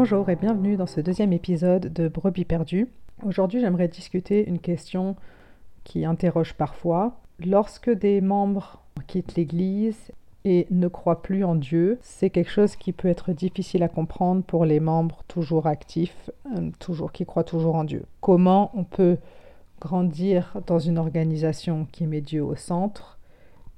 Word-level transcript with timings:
Bonjour 0.00 0.30
et 0.30 0.36
bienvenue 0.36 0.76
dans 0.76 0.86
ce 0.86 1.00
deuxième 1.00 1.32
épisode 1.32 1.92
de 1.92 2.06
Brebis 2.06 2.44
perdues. 2.44 2.86
Aujourd'hui, 3.26 3.60
j'aimerais 3.60 3.88
discuter 3.88 4.48
une 4.48 4.60
question 4.60 5.16
qui 5.82 6.04
interroge 6.04 6.54
parfois. 6.54 7.18
Lorsque 7.44 7.90
des 7.90 8.20
membres 8.20 8.80
quittent 9.08 9.34
l'Église 9.34 10.12
et 10.44 10.68
ne 10.70 10.86
croient 10.86 11.20
plus 11.20 11.42
en 11.42 11.56
Dieu, 11.56 11.98
c'est 12.00 12.30
quelque 12.30 12.52
chose 12.52 12.76
qui 12.76 12.92
peut 12.92 13.08
être 13.08 13.32
difficile 13.32 13.82
à 13.82 13.88
comprendre 13.88 14.44
pour 14.44 14.64
les 14.64 14.78
membres 14.78 15.24
toujours 15.26 15.66
actifs, 15.66 16.30
euh, 16.56 16.70
toujours 16.78 17.10
qui 17.10 17.26
croient 17.26 17.42
toujours 17.42 17.74
en 17.74 17.82
Dieu. 17.82 18.04
Comment 18.20 18.70
on 18.74 18.84
peut 18.84 19.16
grandir 19.80 20.58
dans 20.68 20.78
une 20.78 20.98
organisation 20.98 21.88
qui 21.90 22.06
met 22.06 22.20
Dieu 22.20 22.44
au 22.44 22.54
centre 22.54 23.18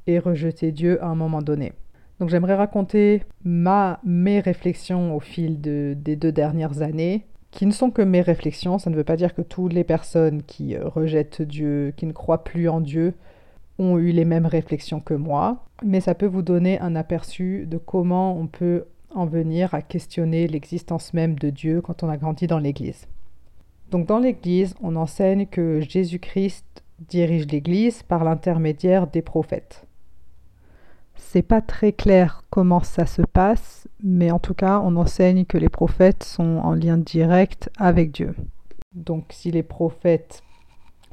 et 0.07 0.19
rejeter 0.19 0.71
Dieu 0.71 1.03
à 1.03 1.07
un 1.07 1.15
moment 1.15 1.41
donné? 1.41 1.73
Donc 2.21 2.29
j'aimerais 2.29 2.55
raconter 2.55 3.23
ma, 3.45 3.99
mes 4.05 4.41
réflexions 4.41 5.17
au 5.17 5.21
fil 5.21 5.61
de, 5.61 5.97
des 5.99 6.17
deux 6.17 6.33
dernières 6.33 6.83
années, 6.83 7.27
qui 7.51 7.65
ne 7.67 7.73
sont 7.73 7.91
que 7.91 8.03
mes 8.03 8.21
réflexions. 8.21 8.79
Ça 8.79 8.91
ne 8.91 8.95
veut 8.95 9.05
pas 9.05 9.17
dire 9.17 9.35
que 9.35 9.43
toutes 9.43 9.73
les 9.73 9.85
personnes 9.85 10.43
qui 10.43 10.77
euh, 10.77 10.87
rejettent 10.87 11.43
Dieu, 11.43 11.95
qui 11.97 12.05
ne 12.07 12.13
croient 12.13 12.45
plus 12.45 12.69
en 12.69 12.81
Dieu, 12.81 13.15
ont 13.79 13.97
eu 13.99 14.13
les 14.13 14.27
mêmes 14.27 14.45
réflexions 14.45 15.01
que 15.01 15.15
moi, 15.15 15.65
mais 15.83 16.01
ça 16.01 16.15
peut 16.15 16.27
vous 16.27 16.43
donner 16.43 16.79
un 16.81 16.95
aperçu 16.95 17.67
de 17.67 17.79
comment 17.79 18.37
on 18.37 18.47
peut 18.47 18.85
en 19.15 19.25
venir 19.25 19.73
à 19.73 19.81
questionner 19.81 20.47
l'existence 20.47 21.15
même 21.15 21.39
de 21.39 21.49
Dieu 21.49 21.81
quand 21.81 22.03
on 22.03 22.11
a 22.11 22.19
grandi 22.19 22.47
dans 22.47 22.59
l'Église. 22.59 23.09
Donc 23.91 24.07
dans 24.07 24.19
l'Église, 24.19 24.75
on 24.83 24.95
enseigne 24.95 25.47
que 25.47 25.81
Jésus-Christ 25.81 26.85
dirige 27.09 27.47
l'Église 27.47 28.03
par 28.03 28.25
l'intermédiaire 28.25 29.07
des 29.07 29.23
prophètes. 29.23 29.87
C'est 31.23 31.43
pas 31.43 31.61
très 31.61 31.93
clair 31.93 32.43
comment 32.51 32.83
ça 32.83 33.07
se 33.07 33.23
passe, 33.23 33.87
mais 34.03 34.33
en 34.33 34.41
tout 34.41 34.55
cas, 34.55 34.81
on 34.83 34.97
enseigne 34.97 35.45
que 35.45 35.59
les 35.59 35.69
prophètes 35.69 36.25
sont 36.25 36.57
en 36.57 36.75
lien 36.75 36.97
direct 36.97 37.71
avec 37.79 38.11
Dieu. 38.11 38.35
Donc 38.95 39.27
si 39.31 39.53
les 39.53 39.63
prophètes 39.63 40.43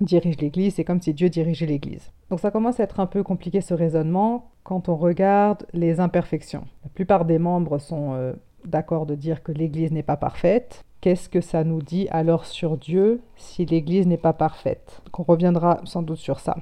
dirigent 0.01 0.39
l'Église, 0.41 0.75
c'est 0.75 0.83
comme 0.83 1.01
si 1.01 1.13
Dieu 1.13 1.29
dirigeait 1.29 1.67
l'Église. 1.67 2.11
Donc 2.31 2.39
ça 2.39 2.49
commence 2.49 2.79
à 2.79 2.83
être 2.83 2.99
un 2.99 3.05
peu 3.05 3.21
compliqué 3.21 3.61
ce 3.61 3.75
raisonnement 3.75 4.49
quand 4.63 4.89
on 4.89 4.95
regarde 4.95 5.67
les 5.73 5.99
imperfections. 5.99 6.65
La 6.83 6.89
plupart 6.89 7.25
des 7.25 7.37
membres 7.37 7.77
sont 7.77 8.13
euh, 8.13 8.33
d'accord 8.65 9.05
de 9.05 9.13
dire 9.13 9.43
que 9.43 9.51
l'Église 9.51 9.91
n'est 9.91 10.03
pas 10.03 10.17
parfaite. 10.17 10.83
Qu'est-ce 10.99 11.29
que 11.29 11.41
ça 11.41 11.63
nous 11.63 11.81
dit 11.81 12.07
alors 12.09 12.45
sur 12.45 12.77
Dieu 12.77 13.21
si 13.35 13.65
l'Église 13.65 14.07
n'est 14.07 14.17
pas 14.17 14.33
parfaite? 14.33 15.01
On 15.15 15.23
reviendra 15.23 15.79
sans 15.83 16.01
doute 16.01 16.17
sur 16.17 16.39
ça. 16.39 16.57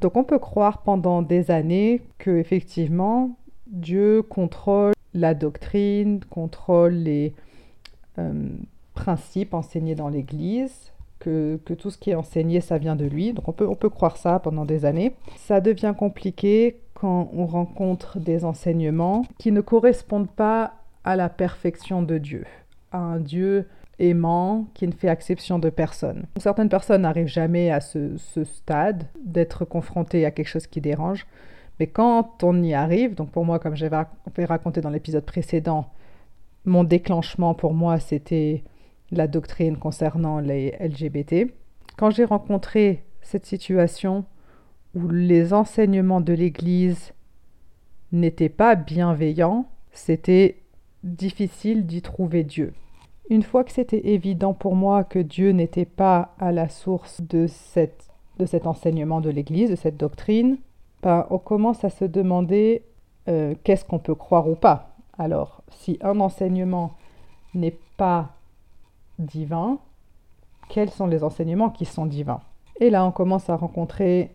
Donc 0.00 0.16
on 0.16 0.24
peut 0.24 0.38
croire 0.38 0.82
pendant 0.82 1.22
des 1.22 1.50
années 1.50 2.02
que 2.18 2.30
effectivement 2.30 3.36
Dieu 3.66 4.22
contrôle 4.22 4.92
la 5.14 5.34
doctrine, 5.34 6.20
contrôle 6.30 6.92
les 6.92 7.34
euh, 8.18 8.32
principes 8.94 9.54
enseignés 9.54 9.94
dans 9.94 10.08
l'Église, 10.08 10.92
que, 11.18 11.58
que, 11.64 11.74
tout 11.74 11.90
ce 11.90 11.98
qui 11.98 12.10
est 12.10 12.14
enseigné, 12.14 12.60
ça 12.60 12.78
vient 12.78 12.94
de 12.94 13.04
lui. 13.04 13.32
Donc 13.32 13.48
on 13.48 13.52
peut, 13.52 13.66
on 13.66 13.74
peut 13.74 13.88
croire 13.88 14.16
ça 14.16 14.38
pendant 14.38 14.64
des 14.64 14.84
années. 14.84 15.12
Ça 15.36 15.60
devient 15.60 15.94
compliqué 15.98 16.76
quand 16.94 17.30
on 17.32 17.46
rencontre 17.46 18.18
des 18.18 18.44
enseignements 18.44 19.24
qui 19.38 19.50
ne 19.50 19.60
correspondent 19.60 20.30
pas 20.30 20.74
à 21.04 21.16
la 21.16 21.28
perfection 21.28 22.02
de 22.02 22.18
Dieu, 22.18 22.44
à 22.92 22.98
un 22.98 23.18
Dieu 23.18 23.66
aimant 23.98 24.68
qui 24.74 24.86
ne 24.86 24.92
fait 24.92 25.08
exception 25.08 25.58
de 25.58 25.70
personne. 25.70 26.26
Certaines 26.38 26.68
personnes 26.68 27.02
n'arrivent 27.02 27.26
jamais 27.26 27.70
à 27.70 27.80
ce, 27.80 28.16
stade 28.44 29.06
d'être 29.24 29.64
confrontées 29.64 30.24
à 30.24 30.30
quelque 30.30 30.48
chose 30.48 30.66
qui 30.66 30.80
dérange, 30.80 31.26
mais 31.80 31.86
quand 31.86 32.42
on 32.42 32.62
y 32.62 32.74
arrive, 32.74 33.14
donc 33.14 33.30
pour 33.30 33.44
moi, 33.44 33.58
comme 33.58 33.76
j'avais 33.76 33.96
raconté 34.44 34.80
dans 34.80 34.90
l'épisode 34.90 35.24
précédent, 35.24 35.90
mon 36.64 36.84
déclenchement 36.84 37.54
pour 37.54 37.74
moi, 37.74 37.98
c'était 37.98 38.64
la 39.10 39.26
doctrine 39.26 39.76
concernant 39.76 40.40
les 40.40 40.76
LGBT. 40.80 41.52
Quand 41.96 42.10
j'ai 42.10 42.24
rencontré 42.24 43.04
cette 43.22 43.46
situation 43.46 44.24
où 44.94 45.08
les 45.08 45.52
enseignements 45.52 46.20
de 46.20 46.32
l'Église 46.32 47.12
n'étaient 48.12 48.48
pas 48.48 48.74
bienveillants, 48.74 49.68
c'était 49.92 50.62
difficile 51.04 51.86
d'y 51.86 52.02
trouver 52.02 52.44
Dieu. 52.44 52.72
Une 53.30 53.42
fois 53.42 53.62
que 53.62 53.72
c'était 53.72 54.08
évident 54.08 54.54
pour 54.54 54.74
moi 54.74 55.04
que 55.04 55.18
Dieu 55.18 55.50
n'était 55.50 55.84
pas 55.84 56.34
à 56.38 56.50
la 56.50 56.68
source 56.68 57.20
de, 57.20 57.46
cette, 57.46 58.08
cet 58.46 58.66
enseignement 58.66 59.20
de 59.20 59.28
l'Église, 59.28 59.70
de 59.70 59.76
cette 59.76 59.98
doctrine, 59.98 60.56
ben, 61.02 61.26
on 61.28 61.38
commence 61.38 61.84
à 61.84 61.90
se 61.90 62.06
demander 62.06 62.82
euh, 63.28 63.54
qu'est-ce 63.64 63.84
qu'on 63.84 63.98
peut 63.98 64.14
croire 64.14 64.48
ou 64.48 64.54
pas. 64.54 64.96
Alors, 65.18 65.62
si 65.70 65.98
un 66.00 66.20
enseignement 66.20 66.94
n'est 67.54 67.76
pas 67.98 68.30
divin, 69.18 69.78
quels 70.70 70.90
sont 70.90 71.06
les 71.06 71.22
enseignements 71.22 71.70
qui 71.70 71.84
sont 71.84 72.06
divins? 72.06 72.40
Et 72.80 72.88
là, 72.88 73.04
on 73.04 73.10
commence 73.10 73.50
à 73.50 73.56
rencontrer 73.56 74.34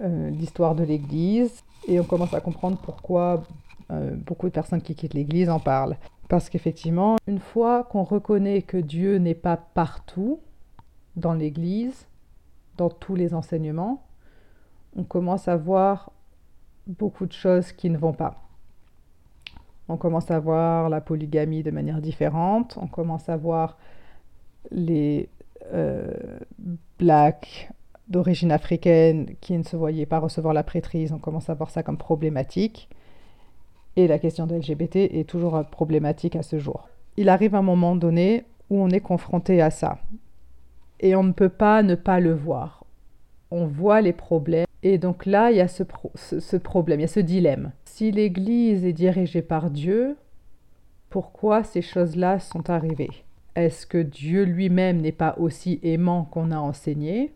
euh, 0.00 0.30
l'histoire 0.30 0.74
de 0.74 0.84
l'Église 0.84 1.62
et 1.88 2.00
on 2.00 2.04
commence 2.04 2.32
à 2.32 2.40
comprendre 2.40 2.78
pourquoi 2.82 3.42
euh, 3.90 4.14
beaucoup 4.14 4.46
de 4.46 4.52
personnes 4.52 4.80
qui 4.80 4.94
quittent 4.94 5.14
l'Église 5.14 5.50
en 5.50 5.58
parlent. 5.58 5.96
Parce 6.30 6.48
qu'effectivement, 6.48 7.16
une 7.26 7.40
fois 7.40 7.82
qu'on 7.82 8.04
reconnaît 8.04 8.62
que 8.62 8.76
Dieu 8.76 9.16
n'est 9.16 9.34
pas 9.34 9.56
partout 9.56 10.38
dans 11.16 11.34
l'Église, 11.34 12.06
dans 12.76 12.88
tous 12.88 13.16
les 13.16 13.34
enseignements, 13.34 14.06
on 14.94 15.02
commence 15.02 15.48
à 15.48 15.56
voir 15.56 16.12
beaucoup 16.86 17.26
de 17.26 17.32
choses 17.32 17.72
qui 17.72 17.90
ne 17.90 17.98
vont 17.98 18.12
pas. 18.12 18.44
On 19.88 19.96
commence 19.96 20.30
à 20.30 20.38
voir 20.38 20.88
la 20.88 21.00
polygamie 21.00 21.64
de 21.64 21.72
manière 21.72 22.00
différente, 22.00 22.78
on 22.80 22.86
commence 22.86 23.28
à 23.28 23.36
voir 23.36 23.76
les 24.70 25.28
euh, 25.72 26.14
blacks 27.00 27.72
d'origine 28.06 28.52
africaine 28.52 29.34
qui 29.40 29.58
ne 29.58 29.64
se 29.64 29.74
voyaient 29.74 30.06
pas 30.06 30.20
recevoir 30.20 30.54
la 30.54 30.62
prêtrise, 30.62 31.10
on 31.10 31.18
commence 31.18 31.50
à 31.50 31.54
voir 31.54 31.70
ça 31.70 31.82
comme 31.82 31.98
problématique. 31.98 32.88
Et 33.96 34.06
la 34.06 34.18
question 34.18 34.46
de 34.46 34.54
LGBT 34.54 34.96
est 34.96 35.28
toujours 35.28 35.64
problématique 35.64 36.36
à 36.36 36.42
ce 36.42 36.58
jour. 36.58 36.88
Il 37.16 37.28
arrive 37.28 37.54
un 37.54 37.62
moment 37.62 37.96
donné 37.96 38.44
où 38.70 38.80
on 38.80 38.88
est 38.90 39.00
confronté 39.00 39.60
à 39.60 39.70
ça. 39.70 39.98
Et 41.00 41.16
on 41.16 41.24
ne 41.24 41.32
peut 41.32 41.48
pas 41.48 41.82
ne 41.82 41.94
pas 41.94 42.20
le 42.20 42.32
voir. 42.32 42.84
On 43.50 43.66
voit 43.66 44.00
les 44.00 44.12
problèmes. 44.12 44.66
Et 44.82 44.96
donc 44.96 45.26
là, 45.26 45.50
il 45.50 45.56
y 45.56 45.60
a 45.60 45.68
ce, 45.68 45.82
problème, 46.56 47.00
il 47.00 47.02
y 47.02 47.04
a 47.04 47.08
ce 47.08 47.20
dilemme. 47.20 47.72
Si 47.84 48.10
l'Église 48.12 48.84
est 48.84 48.92
dirigée 48.92 49.42
par 49.42 49.70
Dieu, 49.70 50.16
pourquoi 51.10 51.64
ces 51.64 51.82
choses-là 51.82 52.38
sont 52.38 52.70
arrivées? 52.70 53.24
Est-ce 53.56 53.86
que 53.86 53.98
Dieu 53.98 54.44
lui-même 54.44 55.00
n'est 55.00 55.12
pas 55.12 55.34
aussi 55.38 55.80
aimant 55.82 56.24
qu'on 56.24 56.52
a 56.52 56.58
enseigné? 56.58 57.32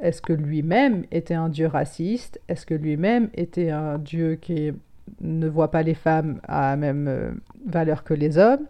Est-ce 0.00 0.20
que 0.20 0.32
lui-même 0.32 1.04
était 1.12 1.34
un 1.34 1.48
Dieu 1.48 1.68
raciste? 1.68 2.40
Est-ce 2.48 2.66
que 2.66 2.74
lui-même 2.74 3.30
était 3.34 3.70
un 3.70 3.98
Dieu 3.98 4.34
qui 4.34 4.72
ne 5.22 5.48
voit 5.48 5.70
pas 5.70 5.82
les 5.82 5.94
femmes 5.94 6.40
à 6.44 6.70
la 6.70 6.76
même 6.76 7.08
euh, 7.08 7.32
valeur 7.66 8.04
que 8.04 8.14
les 8.14 8.38
hommes 8.38 8.66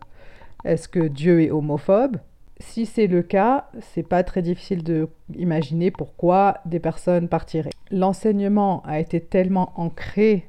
Est-ce 0.64 0.88
que 0.88 1.00
Dieu 1.00 1.42
est 1.42 1.50
homophobe? 1.50 2.18
Si 2.60 2.86
c'est 2.86 3.08
le 3.08 3.22
cas, 3.22 3.68
c'est 3.80 4.06
pas 4.06 4.22
très 4.22 4.42
difficile 4.42 5.08
d'imaginer 5.28 5.90
pourquoi 5.90 6.58
des 6.64 6.78
personnes 6.78 7.28
partiraient. 7.28 7.70
L'enseignement 7.90 8.82
a 8.84 9.00
été 9.00 9.20
tellement 9.20 9.72
ancré 9.76 10.48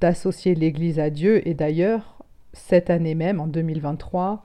d'associer 0.00 0.54
l'Église 0.54 0.98
à 0.98 1.10
Dieu 1.10 1.46
et 1.46 1.52
d'ailleurs, 1.52 2.18
cette 2.52 2.88
année 2.88 3.14
même, 3.14 3.40
en 3.40 3.48
2023, 3.48 4.42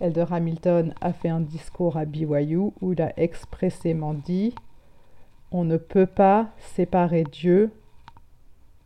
Elder 0.00 0.26
Hamilton 0.30 0.92
a 1.00 1.12
fait 1.12 1.28
un 1.28 1.40
discours 1.40 1.96
à 1.96 2.04
BYU 2.04 2.72
où 2.80 2.92
il 2.92 3.00
a 3.00 3.12
expressément 3.18 4.14
dit 4.14 4.54
on 5.50 5.64
ne 5.64 5.76
peut 5.76 6.06
pas 6.06 6.50
séparer 6.58 7.24
Dieu 7.24 7.70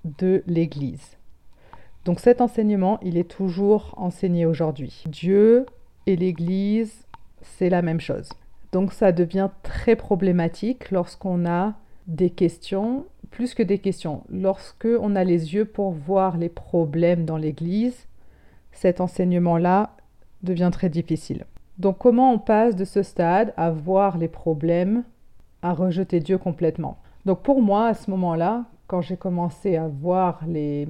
de 0.04 0.42
l'Église. 0.46 1.16
Donc 2.04 2.18
cet 2.18 2.40
enseignement, 2.40 2.98
il 3.02 3.16
est 3.16 3.30
toujours 3.30 3.94
enseigné 3.96 4.44
aujourd'hui. 4.46 5.04
Dieu 5.06 5.66
et 6.06 6.16
l'Église, 6.16 7.06
c'est 7.42 7.70
la 7.70 7.82
même 7.82 8.00
chose. 8.00 8.28
Donc 8.72 8.92
ça 8.92 9.12
devient 9.12 9.50
très 9.62 9.96
problématique 9.96 10.90
lorsqu'on 10.90 11.46
a 11.46 11.74
des 12.06 12.30
questions, 12.30 13.06
plus 13.30 13.54
que 13.54 13.62
des 13.62 13.78
questions, 13.78 14.24
lorsque 14.28 14.88
on 15.00 15.14
a 15.14 15.22
les 15.22 15.54
yeux 15.54 15.64
pour 15.64 15.92
voir 15.92 16.36
les 16.36 16.48
problèmes 16.48 17.24
dans 17.24 17.36
l'Église, 17.36 18.08
cet 18.72 19.00
enseignement-là 19.00 19.94
devient 20.42 20.70
très 20.72 20.88
difficile. 20.88 21.44
Donc 21.78 21.98
comment 21.98 22.32
on 22.32 22.38
passe 22.38 22.74
de 22.74 22.84
ce 22.84 23.02
stade 23.02 23.54
à 23.56 23.70
voir 23.70 24.18
les 24.18 24.28
problèmes 24.28 25.04
à 25.62 25.72
rejeter 25.72 26.18
Dieu 26.18 26.38
complètement? 26.38 26.98
Donc 27.26 27.42
pour 27.42 27.62
moi, 27.62 27.86
à 27.86 27.94
ce 27.94 28.10
moment-là, 28.10 28.64
quand 28.88 29.00
j'ai 29.00 29.16
commencé 29.16 29.76
à 29.76 29.86
voir 29.86 30.40
les 30.48 30.88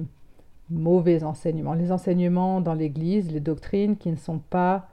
mauvais 0.69 1.23
enseignements, 1.23 1.73
les 1.73 1.91
enseignements 1.91 2.61
dans 2.61 2.73
l'Église, 2.73 3.31
les 3.31 3.39
doctrines 3.39 3.97
qui 3.97 4.09
ne 4.11 4.17
sont 4.17 4.39
pas, 4.39 4.89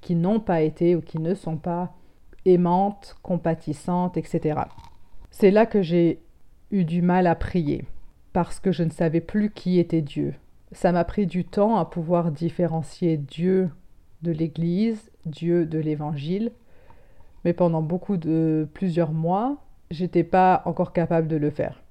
qui 0.00 0.14
n'ont 0.14 0.40
pas 0.40 0.62
été 0.62 0.96
ou 0.96 1.00
qui 1.00 1.18
ne 1.18 1.34
sont 1.34 1.56
pas 1.56 1.92
aimantes, 2.44 3.16
compatissantes, 3.22 4.16
etc. 4.16 4.60
C'est 5.30 5.50
là 5.50 5.66
que 5.66 5.82
j'ai 5.82 6.20
eu 6.70 6.84
du 6.84 7.02
mal 7.02 7.26
à 7.26 7.34
prier, 7.34 7.84
parce 8.32 8.60
que 8.60 8.72
je 8.72 8.82
ne 8.82 8.90
savais 8.90 9.20
plus 9.20 9.50
qui 9.50 9.78
était 9.78 10.02
Dieu. 10.02 10.34
Ça 10.72 10.92
m'a 10.92 11.04
pris 11.04 11.26
du 11.26 11.44
temps 11.44 11.76
à 11.76 11.84
pouvoir 11.84 12.30
différencier 12.30 13.16
Dieu 13.16 13.70
de 14.22 14.32
l'Église, 14.32 15.10
Dieu 15.26 15.66
de 15.66 15.78
l'Évangile. 15.78 16.52
Mais 17.44 17.52
pendant 17.52 17.82
beaucoup 17.82 18.16
de 18.16 18.68
plusieurs 18.74 19.12
mois, 19.12 19.56
j'étais 19.90 20.24
pas 20.24 20.62
encore 20.66 20.92
capable 20.92 21.26
de 21.26 21.36
le 21.36 21.50
faire. 21.50 21.82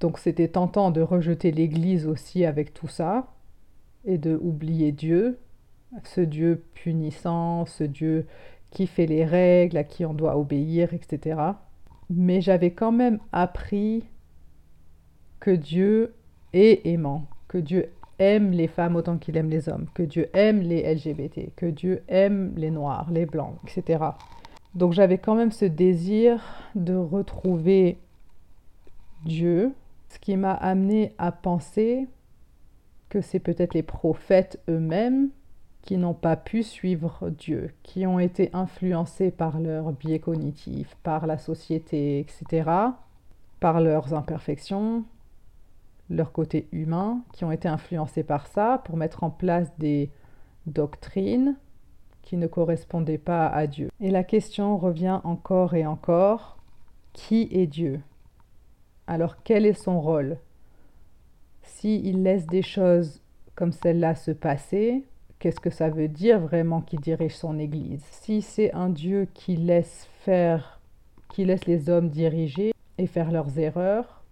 Donc 0.00 0.18
c'était 0.18 0.48
tentant 0.48 0.90
de 0.90 1.02
rejeter 1.02 1.50
l'Église 1.50 2.06
aussi 2.06 2.44
avec 2.44 2.72
tout 2.72 2.88
ça 2.88 3.28
et 4.04 4.18
de 4.18 4.36
oublier 4.40 4.92
Dieu, 4.92 5.38
ce 6.04 6.22
Dieu 6.22 6.64
punissant, 6.74 7.66
ce 7.66 7.84
Dieu 7.84 8.26
qui 8.70 8.86
fait 8.86 9.06
les 9.06 9.24
règles, 9.24 9.76
à 9.76 9.84
qui 9.84 10.06
on 10.06 10.14
doit 10.14 10.38
obéir, 10.38 10.94
etc. 10.94 11.40
Mais 12.08 12.40
j'avais 12.40 12.70
quand 12.70 12.92
même 12.92 13.18
appris 13.32 14.04
que 15.38 15.50
Dieu 15.50 16.14
est 16.52 16.86
aimant, 16.86 17.26
que 17.48 17.58
Dieu 17.58 17.90
aime 18.18 18.52
les 18.52 18.68
femmes 18.68 18.96
autant 18.96 19.18
qu'il 19.18 19.36
aime 19.36 19.50
les 19.50 19.68
hommes, 19.68 19.86
que 19.94 20.02
Dieu 20.02 20.28
aime 20.34 20.60
les 20.60 20.94
LGBT, 20.94 21.54
que 21.56 21.66
Dieu 21.66 22.02
aime 22.08 22.52
les 22.56 22.70
noirs, 22.70 23.10
les 23.10 23.26
blancs, 23.26 23.56
etc. 23.64 24.04
Donc 24.74 24.92
j'avais 24.92 25.18
quand 25.18 25.34
même 25.34 25.52
ce 25.52 25.64
désir 25.64 26.42
de 26.74 26.94
retrouver 26.94 27.98
Dieu, 29.24 29.72
ce 30.10 30.18
qui 30.18 30.36
m'a 30.36 30.52
amené 30.52 31.14
à 31.18 31.32
penser 31.32 32.08
que 33.08 33.20
c'est 33.20 33.40
peut-être 33.40 33.74
les 33.74 33.82
prophètes 33.82 34.60
eux-mêmes 34.68 35.30
qui 35.82 35.96
n'ont 35.96 36.14
pas 36.14 36.36
pu 36.36 36.62
suivre 36.62 37.30
Dieu, 37.30 37.72
qui 37.82 38.06
ont 38.06 38.18
été 38.18 38.50
influencés 38.52 39.30
par 39.30 39.58
leur 39.60 39.92
biais 39.92 40.18
cognitif, 40.18 40.96
par 41.02 41.26
la 41.26 41.38
société, 41.38 42.18
etc., 42.20 42.70
par 43.60 43.80
leurs 43.80 44.12
imperfections, 44.12 45.04
leur 46.10 46.32
côté 46.32 46.68
humain, 46.72 47.22
qui 47.32 47.44
ont 47.44 47.52
été 47.52 47.68
influencés 47.68 48.24
par 48.24 48.46
ça 48.46 48.82
pour 48.84 48.96
mettre 48.96 49.24
en 49.24 49.30
place 49.30 49.72
des 49.78 50.10
doctrines 50.66 51.56
qui 52.22 52.36
ne 52.36 52.46
correspondaient 52.46 53.18
pas 53.18 53.46
à 53.46 53.66
Dieu. 53.66 53.90
Et 54.00 54.10
la 54.10 54.24
question 54.24 54.76
revient 54.76 55.20
encore 55.24 55.74
et 55.74 55.86
encore, 55.86 56.58
qui 57.12 57.48
est 57.50 57.66
Dieu? 57.66 58.00
Alors 59.10 59.42
quel 59.42 59.66
est 59.66 59.72
son 59.72 60.00
rôle? 60.00 60.36
S'il 61.64 62.22
laisse 62.22 62.46
des 62.46 62.62
choses 62.62 63.20
comme 63.56 63.72
celle-là 63.72 64.14
se 64.14 64.30
passer, 64.30 65.02
qu'est-ce 65.40 65.58
que 65.58 65.68
ça 65.68 65.90
veut 65.90 66.06
dire 66.06 66.38
vraiment 66.38 66.80
qu'il 66.80 67.00
dirige 67.00 67.34
son 67.34 67.58
Église? 67.58 68.04
Si 68.12 68.40
c'est 68.40 68.72
un 68.72 68.88
Dieu 68.88 69.26
qui 69.34 69.56
laisse 69.56 70.08
faire, 70.20 70.80
qui 71.28 71.44
laisse 71.44 71.66
les 71.66 71.90
hommes 71.90 72.08
diriger 72.08 72.72
et 72.98 73.08
faire 73.08 73.32
leurs 73.32 73.58
erreurs, 73.58 74.22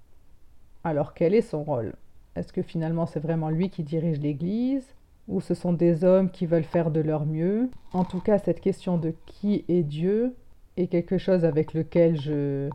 alors 0.84 1.12
quel 1.12 1.34
est 1.34 1.42
son 1.42 1.64
rôle? 1.64 1.94
Est-ce 2.36 2.52
que 2.52 2.62
finalement 2.62 3.06
c'est 3.06 3.18
vraiment 3.18 3.50
lui 3.50 3.70
qui 3.70 3.82
dirige 3.82 4.20
l'Église? 4.20 4.86
Ou 5.26 5.40
ce 5.40 5.54
sont 5.54 5.72
des 5.72 6.04
hommes 6.04 6.30
qui 6.30 6.46
veulent 6.46 6.62
faire 6.62 6.92
de 6.92 7.00
leur 7.00 7.26
mieux? 7.26 7.68
En 7.92 8.04
tout 8.04 8.20
cas, 8.20 8.38
cette 8.38 8.60
question 8.60 8.96
de 8.96 9.12
qui 9.26 9.64
est 9.66 9.82
Dieu 9.82 10.36
est 10.76 10.86
quelque 10.86 11.18
chose 11.18 11.44
avec 11.44 11.74
lequel 11.74 12.16
je 12.18 12.70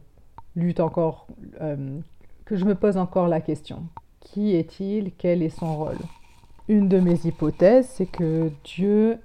lutte 0.56 0.80
encore, 0.80 1.28
euh, 1.62 2.00
que 2.46 2.56
je 2.56 2.66
me 2.66 2.76
pose 2.76 2.98
encore 2.98 3.28
la 3.28 3.42
question. 3.42 3.84
Qui 4.20 4.56
est-il? 4.56 5.12
Quel 5.18 5.42
est 5.42 5.50
son 5.50 5.76
rôle? 5.76 6.00
Une 6.68 6.88
de 6.88 7.00
mes 7.00 7.26
hypothèses, 7.26 7.88
c'est 7.90 8.06
que 8.06 8.52
Dieu 8.64 9.20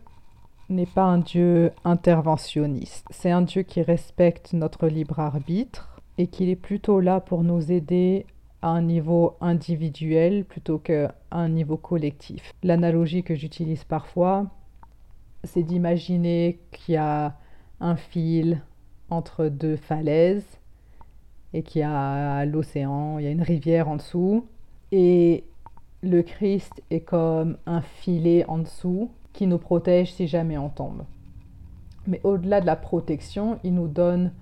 n'est 0.68 0.86
pas 0.86 1.04
un 1.04 1.18
Dieu 1.18 1.72
interventionniste. 1.84 3.06
C'est 3.10 3.30
un 3.30 3.42
Dieu 3.42 3.62
qui 3.62 3.80
respecte 3.82 4.52
notre 4.52 4.88
libre 4.88 5.20
arbitre 5.20 6.00
et 6.18 6.26
qu'il 6.26 6.48
est 6.48 6.56
plutôt 6.56 7.00
là 7.00 7.20
pour 7.20 7.44
nous 7.44 7.72
aider 7.72 8.26
à 8.60 8.68
un 8.68 8.82
niveau 8.82 9.36
individuel 9.40 10.44
plutôt 10.44 10.78
qu'à 10.78 11.14
un 11.30 11.48
niveau 11.48 11.76
collectif. 11.76 12.52
L'analogie 12.62 13.22
que 13.22 13.34
j'utilise 13.34 13.84
parfois, 13.84 14.46
c'est 15.44 15.62
d'imaginer 15.62 16.58
qu'il 16.72 16.94
y 16.94 16.98
a 16.98 17.36
un 17.80 17.96
fil 17.96 18.62
entre 19.10 19.46
deux 19.46 19.76
falaises 19.76 20.57
et 21.54 21.62
qu'il 21.62 21.80
y 21.80 21.84
a 21.84 22.44
l'océan, 22.44 23.18
il 23.18 23.24
y 23.24 23.28
a 23.28 23.30
une 23.30 23.42
rivière 23.42 23.88
en 23.88 23.96
dessous 23.96 24.46
et 24.92 25.44
le 26.02 26.22
Christ 26.22 26.82
est 26.90 27.00
comme 27.00 27.56
un 27.66 27.80
filet 27.80 28.44
en 28.46 28.58
dessous 28.58 29.10
qui 29.32 29.46
nous 29.46 29.58
protège 29.58 30.12
si 30.12 30.26
jamais 30.26 30.58
on 30.58 30.68
tombe. 30.68 31.04
Mais 32.06 32.20
au-delà 32.24 32.60
de 32.60 32.66
la 32.66 32.76
protection, 32.76 33.58
il 33.64 33.74
nous 33.74 33.88
donne 33.88 34.32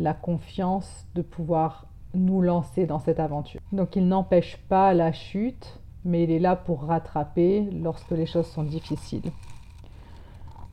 la 0.00 0.14
confiance 0.14 1.06
de 1.14 1.22
pouvoir 1.22 1.86
nous 2.14 2.40
lancer 2.40 2.86
dans 2.86 2.98
cette 2.98 3.20
aventure. 3.20 3.60
Donc 3.72 3.96
il 3.96 4.06
n'empêche 4.08 4.56
pas 4.68 4.94
la 4.94 5.12
chute, 5.12 5.80
mais 6.04 6.24
il 6.24 6.30
est 6.30 6.38
là 6.38 6.56
pour 6.56 6.84
rattraper 6.84 7.68
lorsque 7.72 8.10
les 8.10 8.26
choses 8.26 8.46
sont 8.46 8.64
difficiles. 8.64 9.30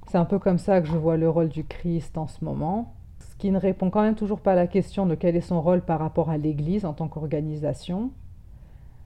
C'est 0.07 0.18
un 0.18 0.25
peu 0.25 0.39
comme 0.39 0.57
ça 0.57 0.81
que 0.81 0.88
je 0.88 0.98
vois 0.98 1.18
le 1.18 1.30
rôle 1.30 1.50
du 1.50 1.63
Christ 1.63 2.18
en 2.18 2.27
ce 2.27 2.44
moment, 2.44 2.94
qui 3.41 3.49
ne 3.49 3.57
répond 3.57 3.89
quand 3.89 4.03
même 4.03 4.13
toujours 4.13 4.39
pas 4.39 4.51
à 4.51 4.55
la 4.55 4.67
question 4.67 5.07
de 5.07 5.15
quel 5.15 5.35
est 5.35 5.41
son 5.41 5.63
rôle 5.63 5.81
par 5.81 5.97
rapport 5.97 6.29
à 6.29 6.38
l'Église 6.38 6.85
en 6.85 6.93
tant 6.93 7.07
qu'organisation. 7.07 8.11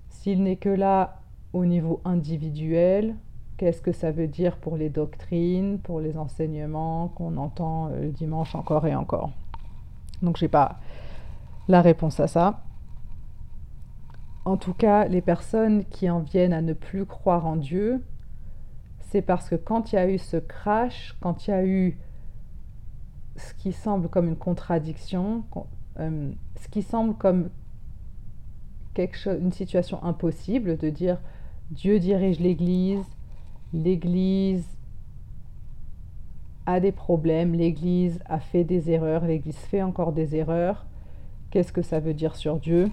S'il 0.10 0.44
n'est 0.44 0.58
que 0.58 0.68
là 0.68 1.22
au 1.54 1.64
niveau 1.64 2.02
individuel, 2.04 3.16
qu'est-ce 3.56 3.82
que 3.82 3.94
ça 3.94 4.12
veut 4.12 4.28
dire 4.28 4.58
pour 4.58 4.76
les 4.76 4.90
doctrines, 4.90 5.80
pour 5.80 6.02
les 6.02 6.18
enseignements 6.18 7.08
qu'on 7.16 7.38
entend 7.38 7.88
euh, 7.88 8.02
le 8.02 8.10
dimanche 8.10 8.56
encore 8.56 8.86
et 8.86 8.94
encore? 8.94 9.32
Donc 10.22 10.36
j'ai 10.36 10.50
pas 10.50 10.80
la 11.70 11.82
réponse 11.82 12.20
à 12.20 12.28
ça. 12.28 12.60
En 14.44 14.58
tout 14.58 14.74
cas, 14.74 15.08
les 15.08 15.22
personnes 15.22 15.86
qui 15.86 16.10
en 16.10 16.20
viennent 16.20 16.52
à 16.52 16.62
ne 16.62 16.74
plus 16.74 17.06
croire 17.06 17.46
en 17.46 17.56
Dieu, 17.56 18.04
c'est 19.00 19.22
parce 19.22 19.48
que 19.48 19.56
quand 19.56 19.94
il 19.94 19.96
y 19.96 20.00
a 20.00 20.10
eu 20.10 20.18
ce 20.18 20.36
crash, 20.36 21.16
quand 21.22 21.48
il 21.48 21.52
y 21.52 21.54
a 21.54 21.66
eu 21.66 21.98
ce 23.36 23.54
qui 23.54 23.72
semble 23.72 24.10
comme 24.10 24.28
une 24.28 24.36
contradiction, 24.36 25.44
euh, 26.00 26.32
ce 26.62 26.68
qui 26.70 26.82
semble 26.82 27.16
comme 27.16 27.50
quelque 28.94 29.18
chose, 29.18 29.38
une 29.42 29.52
situation 29.52 30.02
impossible 30.04 30.78
de 30.78 30.90
dire 30.90 31.20
Dieu 31.72 32.00
dirige 32.00 32.40
l'Église, 32.40 33.06
l'Église 33.74 34.66
a 36.66 36.80
des 36.80 36.92
problèmes, 36.92 37.54
l'Église 37.54 38.20
a 38.26 38.40
fait 38.40 38.64
des 38.64 38.90
erreurs, 38.90 39.26
l'Église 39.26 39.58
fait 39.58 39.82
encore 39.82 40.14
des 40.14 40.36
erreurs, 40.36 40.86
Qu'est-ce 41.56 41.72
que 41.72 41.84
ça 41.84 42.02
veut 42.02 42.14
dire 42.14 42.36
sur 42.36 42.60
Dieu? 42.60 42.92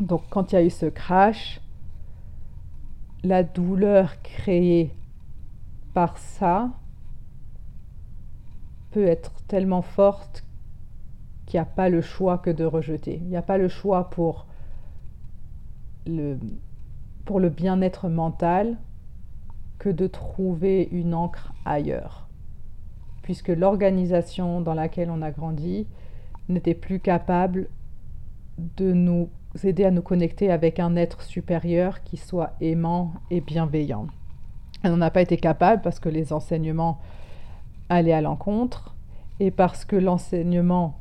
Donc 0.00 0.22
quand 0.30 0.52
il 0.52 0.54
y 0.54 0.58
a 0.58 0.62
eu 0.62 0.70
ce 0.70 0.86
crash, 0.86 1.60
la 3.24 3.42
douleur 3.42 4.22
créée 4.22 4.94
par 5.92 6.18
ça 6.18 6.70
peut 8.90 9.06
être 9.06 9.32
tellement 9.46 9.82
forte 9.82 10.44
qu'il 11.46 11.58
n'y 11.58 11.62
a 11.62 11.66
pas 11.66 11.88
le 11.88 12.00
choix 12.00 12.38
que 12.38 12.50
de 12.50 12.64
rejeter. 12.64 13.16
Il 13.22 13.28
n'y 13.28 13.36
a 13.36 13.42
pas 13.42 13.58
le 13.58 13.68
choix 13.68 14.10
pour 14.10 14.46
le, 16.06 16.38
pour 17.24 17.40
le 17.40 17.48
bien-être 17.48 18.08
mental 18.08 18.76
que 19.78 19.88
de 19.88 20.06
trouver 20.06 20.88
une 20.92 21.14
encre 21.14 21.52
ailleurs. 21.64 22.28
Puisque 23.22 23.48
l'organisation 23.48 24.60
dans 24.60 24.74
laquelle 24.74 25.10
on 25.10 25.22
a 25.22 25.30
grandi 25.30 25.86
n'était 26.48 26.74
plus 26.74 27.00
capable 27.00 27.68
de 28.58 28.92
nous 28.92 29.28
aider 29.62 29.84
à 29.84 29.90
nous 29.90 30.02
connecter 30.02 30.50
avec 30.50 30.78
un 30.78 30.96
être 30.96 31.22
supérieur 31.22 32.02
qui 32.02 32.16
soit 32.16 32.54
aimant 32.60 33.12
et 33.30 33.40
bienveillant. 33.40 34.06
Elle 34.82 34.92
n'en 34.92 35.00
a 35.00 35.10
pas 35.10 35.22
été 35.22 35.36
capable 35.36 35.82
parce 35.82 36.00
que 36.00 36.08
les 36.08 36.32
enseignements 36.32 36.98
allaient 37.88 38.12
à 38.12 38.20
l'encontre 38.20 38.94
et 39.40 39.50
parce 39.50 39.84
que 39.84 39.96
l'enseignement 39.96 41.00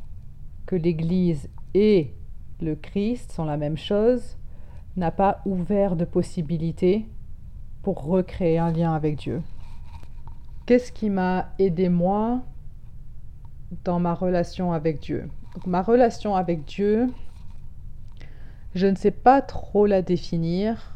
que 0.65 0.75
l'Église 0.75 1.49
et 1.73 2.13
le 2.61 2.75
Christ 2.75 3.31
sont 3.31 3.45
la 3.45 3.57
même 3.57 3.77
chose 3.77 4.37
n'a 4.95 5.11
pas 5.11 5.41
ouvert 5.45 5.95
de 5.95 6.05
possibilités 6.05 7.07
pour 7.83 8.03
recréer 8.03 8.57
un 8.57 8.71
lien 8.71 8.93
avec 8.93 9.17
Dieu. 9.17 9.41
Qu'est-ce 10.65 10.91
qui 10.91 11.09
m'a 11.09 11.53
aidé 11.59 11.87
moi 11.89 12.41
dans 13.83 13.99
ma 13.99 14.13
relation 14.13 14.73
avec 14.73 14.99
Dieu? 14.99 15.29
ma 15.65 15.81
relation 15.81 16.35
avec 16.35 16.65
Dieu, 16.65 17.11
je 18.75 18.87
ne 18.87 18.95
sais 18.95 19.11
pas 19.11 19.41
trop 19.41 19.85
la 19.85 20.01
définir. 20.01 20.95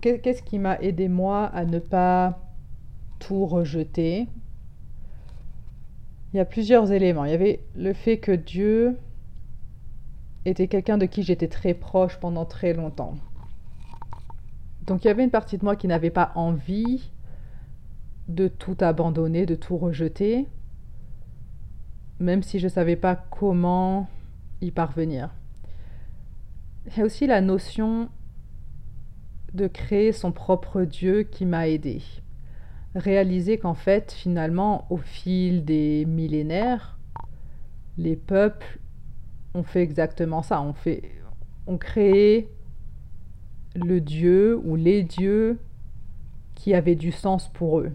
Qu'est-ce 0.00 0.42
qui 0.42 0.58
m'a 0.58 0.76
aidé 0.80 1.08
moi 1.08 1.46
à 1.46 1.64
ne 1.64 1.78
pas 1.78 2.38
tout 3.26 3.46
rejeter 3.46 4.28
Il 6.32 6.36
y 6.36 6.40
a 6.40 6.44
plusieurs 6.44 6.92
éléments. 6.92 7.24
Il 7.24 7.30
y 7.30 7.34
avait 7.34 7.60
le 7.74 7.92
fait 7.92 8.18
que 8.18 8.32
Dieu 8.32 8.98
était 10.44 10.68
quelqu'un 10.68 10.98
de 10.98 11.06
qui 11.06 11.22
j'étais 11.22 11.48
très 11.48 11.72
proche 11.72 12.18
pendant 12.20 12.44
très 12.44 12.74
longtemps. 12.74 13.14
Donc 14.86 15.04
il 15.04 15.08
y 15.08 15.10
avait 15.10 15.24
une 15.24 15.30
partie 15.30 15.56
de 15.56 15.64
moi 15.64 15.76
qui 15.76 15.88
n'avait 15.88 16.10
pas 16.10 16.32
envie 16.34 17.10
de 18.28 18.48
tout 18.48 18.76
abandonner, 18.80 19.46
de 19.46 19.54
tout 19.54 19.78
rejeter, 19.78 20.46
même 22.20 22.42
si 22.42 22.58
je 22.58 22.64
ne 22.64 22.70
savais 22.70 22.96
pas 22.96 23.16
comment 23.16 24.08
y 24.60 24.70
parvenir. 24.70 25.30
Il 26.86 26.98
y 26.98 27.00
a 27.00 27.04
aussi 27.04 27.26
la 27.26 27.40
notion 27.40 28.10
de 29.54 29.66
créer 29.66 30.12
son 30.12 30.32
propre 30.32 30.82
Dieu 30.82 31.22
qui 31.22 31.46
m'a 31.46 31.68
aidé. 31.68 32.02
Réalisé 32.94 33.58
qu'en 33.58 33.74
fait, 33.74 34.12
finalement, 34.12 34.86
au 34.90 34.96
fil 34.96 35.64
des 35.64 36.04
millénaires, 36.06 36.98
les 37.98 38.16
peuples 38.16 38.78
ont 39.54 39.62
fait 39.62 39.82
exactement 39.82 40.42
ça. 40.42 40.60
On 40.60 40.72
fait, 40.72 41.02
ont 41.66 41.78
créé 41.78 42.48
le 43.74 44.00
dieu 44.00 44.60
ou 44.64 44.76
les 44.76 45.02
dieux 45.02 45.58
qui 46.54 46.74
avaient 46.74 46.94
du 46.94 47.12
sens 47.12 47.48
pour 47.52 47.80
eux. 47.80 47.92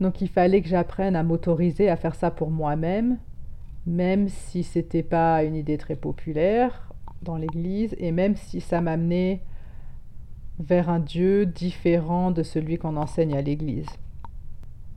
Donc 0.00 0.20
il 0.20 0.28
fallait 0.28 0.62
que 0.62 0.68
j'apprenne 0.68 1.14
à 1.14 1.22
m'autoriser 1.22 1.88
à 1.88 1.96
faire 1.96 2.16
ça 2.16 2.32
pour 2.32 2.50
moi-même, 2.50 3.18
même 3.86 4.28
si 4.28 4.64
c'était 4.64 5.04
pas 5.04 5.44
une 5.44 5.54
idée 5.54 5.78
très 5.78 5.94
populaire 5.94 6.92
dans 7.22 7.36
l'église 7.36 7.94
et 7.98 8.10
même 8.10 8.34
si 8.34 8.60
ça 8.60 8.80
m'amenait 8.80 9.42
vers 10.58 10.88
un 10.88 11.00
Dieu 11.00 11.46
différent 11.46 12.30
de 12.30 12.42
celui 12.42 12.78
qu'on 12.78 12.96
enseigne 12.96 13.36
à 13.36 13.42
l'église. 13.42 13.88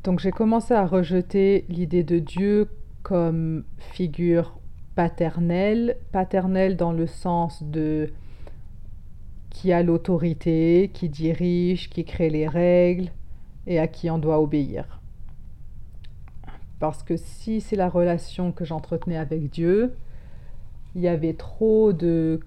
Donc 0.04 0.20
j'ai 0.20 0.32
commencé 0.32 0.74
à 0.74 0.86
rejeter 0.86 1.66
l'idée 1.70 2.04
de 2.04 2.20
Dieu 2.20 2.70
comme 3.04 3.64
figure 3.78 4.60
paternelle, 4.96 5.98
paternelle 6.12 6.78
dans 6.78 6.94
le 6.94 7.08
sens 7.08 7.64
de 7.64 8.12
qui 9.50 9.72
a 9.72 9.84
l'autorité, 9.84 10.92
qui 10.94 11.10
dirige, 11.10 11.90
qui 11.90 12.04
crée 12.04 12.30
les 12.30 12.48
règles 12.48 13.10
et 13.68 13.80
à 13.80 13.88
qui 13.88 14.10
on 14.10 14.18
doit 14.18 14.42
obéir. 14.42 15.00
Parce 16.80 17.04
que 17.04 17.16
si 17.16 17.62
c'est 17.62 17.76
la 17.76 17.90
relation 17.90 18.52
que 18.52 18.66
j'entretenais 18.66 19.18
avec 19.18 19.50
Dieu, 19.50 19.96
il 20.94 21.02
y 21.02 21.08
avait 21.08 21.34
trop 21.34 21.94
de 21.94 22.42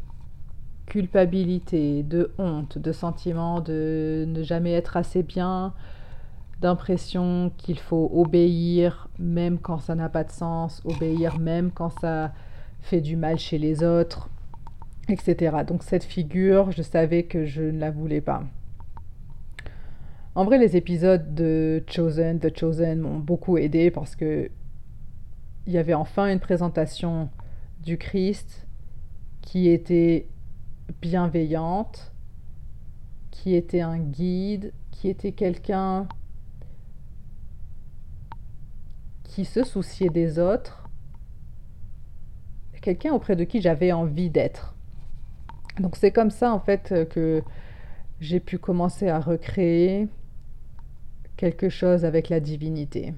culpabilité, 0.88 2.02
de 2.02 2.32
honte, 2.38 2.78
de 2.78 2.92
sentiment 2.92 3.60
de 3.60 4.24
ne 4.26 4.42
jamais 4.42 4.72
être 4.72 4.96
assez 4.96 5.22
bien, 5.22 5.74
d'impression 6.60 7.52
qu'il 7.58 7.78
faut 7.78 8.10
obéir 8.12 9.08
même 9.18 9.58
quand 9.58 9.78
ça 9.78 9.94
n'a 9.94 10.08
pas 10.08 10.24
de 10.24 10.32
sens, 10.32 10.82
obéir 10.84 11.38
même 11.38 11.70
quand 11.70 11.90
ça 12.00 12.32
fait 12.80 13.02
du 13.02 13.16
mal 13.16 13.38
chez 13.38 13.58
les 13.58 13.84
autres, 13.84 14.30
etc. 15.08 15.58
Donc 15.66 15.82
cette 15.82 16.04
figure, 16.04 16.72
je 16.72 16.82
savais 16.82 17.24
que 17.24 17.44
je 17.44 17.62
ne 17.62 17.78
la 17.78 17.90
voulais 17.90 18.22
pas. 18.22 18.42
En 20.34 20.44
vrai, 20.44 20.58
les 20.58 20.76
épisodes 20.76 21.34
de 21.34 21.82
Chosen, 21.86 22.38
The 22.38 22.56
Chosen 22.56 23.00
m'ont 23.00 23.18
beaucoup 23.18 23.58
aidé 23.58 23.90
parce 23.90 24.16
que 24.16 24.50
il 25.66 25.72
y 25.74 25.78
avait 25.78 25.94
enfin 25.94 26.32
une 26.32 26.40
présentation 26.40 27.28
du 27.84 27.98
Christ 27.98 28.66
qui 29.42 29.68
était 29.68 30.28
bienveillante, 31.00 32.12
qui 33.30 33.54
était 33.54 33.80
un 33.80 33.98
guide, 33.98 34.72
qui 34.90 35.08
était 35.08 35.32
quelqu'un 35.32 36.08
qui 39.24 39.44
se 39.44 39.62
souciait 39.62 40.08
des 40.08 40.38
autres, 40.38 40.88
quelqu'un 42.80 43.12
auprès 43.12 43.36
de 43.36 43.44
qui 43.44 43.60
j'avais 43.60 43.92
envie 43.92 44.30
d'être. 44.30 44.74
Donc 45.78 45.96
c'est 45.96 46.10
comme 46.10 46.30
ça 46.30 46.52
en 46.52 46.58
fait 46.58 47.08
que 47.10 47.42
j'ai 48.20 48.40
pu 48.40 48.58
commencer 48.58 49.08
à 49.08 49.20
recréer 49.20 50.08
quelque 51.36 51.68
chose 51.68 52.04
avec 52.04 52.28
la 52.28 52.40
divinité. 52.40 53.14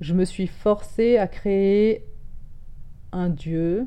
Je 0.00 0.14
me 0.14 0.24
suis 0.24 0.46
forcée 0.46 1.18
à 1.18 1.26
créer 1.26 2.06
un 3.12 3.28
Dieu. 3.28 3.86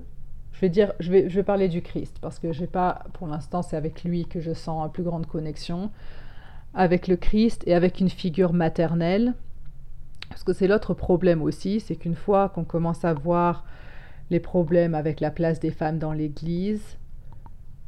Je 0.59 1.11
vais 1.11 1.43
parler 1.43 1.69
du 1.69 1.81
Christ 1.81 2.17
parce 2.19 2.39
que 2.39 2.51
j'ai 2.51 2.67
pas, 2.67 3.03
pour 3.13 3.27
l'instant, 3.27 3.61
c'est 3.61 3.77
avec 3.77 4.03
lui 4.03 4.25
que 4.25 4.41
je 4.41 4.53
sens 4.53 4.85
une 4.85 4.91
plus 4.91 5.03
grande 5.03 5.27
connexion 5.27 5.91
avec 6.73 7.07
le 7.07 7.15
Christ 7.15 7.63
et 7.67 7.75
avec 7.75 7.99
une 7.99 8.09
figure 8.09 8.53
maternelle. 8.53 9.35
Parce 10.29 10.43
que 10.43 10.53
c'est 10.53 10.67
l'autre 10.67 10.93
problème 10.93 11.41
aussi, 11.41 11.79
c'est 11.79 11.95
qu'une 11.95 12.15
fois 12.15 12.49
qu'on 12.49 12.63
commence 12.63 13.05
à 13.05 13.13
voir 13.13 13.65
les 14.29 14.39
problèmes 14.39 14.95
avec 14.95 15.19
la 15.19 15.31
place 15.31 15.59
des 15.59 15.71
femmes 15.71 15.99
dans 15.99 16.11
l'Église, 16.11 16.97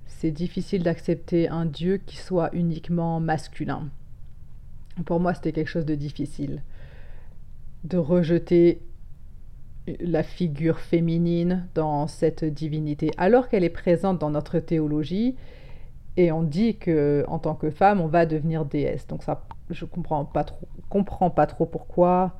c'est 0.06 0.32
difficile 0.32 0.84
d'accepter 0.84 1.50
un 1.50 1.66
Dieu 1.66 1.98
qui 1.98 2.18
soit 2.18 2.50
uniquement 2.54 3.20
masculin. 3.20 3.90
Pour 5.06 5.20
moi, 5.20 5.34
c'était 5.34 5.54
quelque 5.54 5.68
chose 5.70 5.86
de 5.86 5.96
difficile. 5.96 6.62
De 7.84 7.98
rejeter 7.98 8.82
la 10.00 10.24
figure 10.24 10.80
féminine 10.80 11.68
dans 11.76 12.08
cette 12.08 12.44
divinité, 12.46 13.12
alors 13.18 13.50
qu'elle 13.50 13.64
est 13.64 13.70
présente 13.70 14.20
dans 14.20 14.30
notre 14.30 14.60
théologie, 14.60 15.36
et 16.18 16.32
on 16.32 16.44
dit 16.44 16.78
que 16.78 17.24
en 17.28 17.40
tant 17.40 17.56
que 17.56 17.70
femme, 17.70 18.02
on 18.02 18.08
va 18.08 18.26
devenir 18.26 18.66
déesse. 18.66 19.08
Donc 19.08 19.24
ça, 19.24 19.46
je 19.70 19.86
comprends 19.86 20.26
pas 20.26 20.44
trop, 20.44 20.68
comprends 20.90 21.30
pas 21.30 21.48
trop 21.48 21.66
pourquoi 21.66 22.34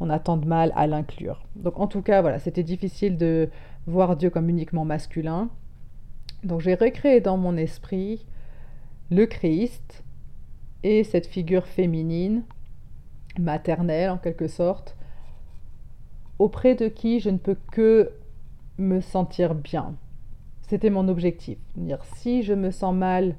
on 0.00 0.10
a 0.10 0.18
tant 0.18 0.36
de 0.36 0.46
mal 0.46 0.72
à 0.74 0.86
l'inclure. 0.86 1.46
Donc 1.54 1.78
en 1.78 1.86
tout 1.86 2.02
cas, 2.02 2.22
voilà, 2.22 2.38
c'était 2.38 2.62
difficile 2.62 3.16
de 3.16 3.48
voir 3.86 4.16
Dieu 4.16 4.30
comme 4.30 4.48
uniquement 4.48 4.84
masculin. 4.84 5.48
Donc 6.42 6.60
j'ai 6.60 6.74
recréé 6.74 7.20
dans 7.20 7.36
mon 7.36 7.56
esprit 7.56 8.26
le 9.10 9.26
Christ 9.26 10.02
et 10.82 11.04
cette 11.04 11.26
figure 11.26 11.66
féminine, 11.66 12.42
maternelle 13.38 14.10
en 14.10 14.18
quelque 14.18 14.48
sorte, 14.48 14.96
auprès 16.40 16.74
de 16.74 16.88
qui 16.88 17.20
je 17.20 17.28
ne 17.28 17.36
peux 17.36 17.56
que 17.70 18.12
me 18.78 19.02
sentir 19.02 19.54
bien. 19.54 19.94
C'était 20.62 20.88
mon 20.88 21.06
objectif. 21.08 21.58
Dire 21.76 22.02
si 22.16 22.42
je 22.42 22.54
me 22.54 22.70
sens 22.70 22.94
mal 22.94 23.36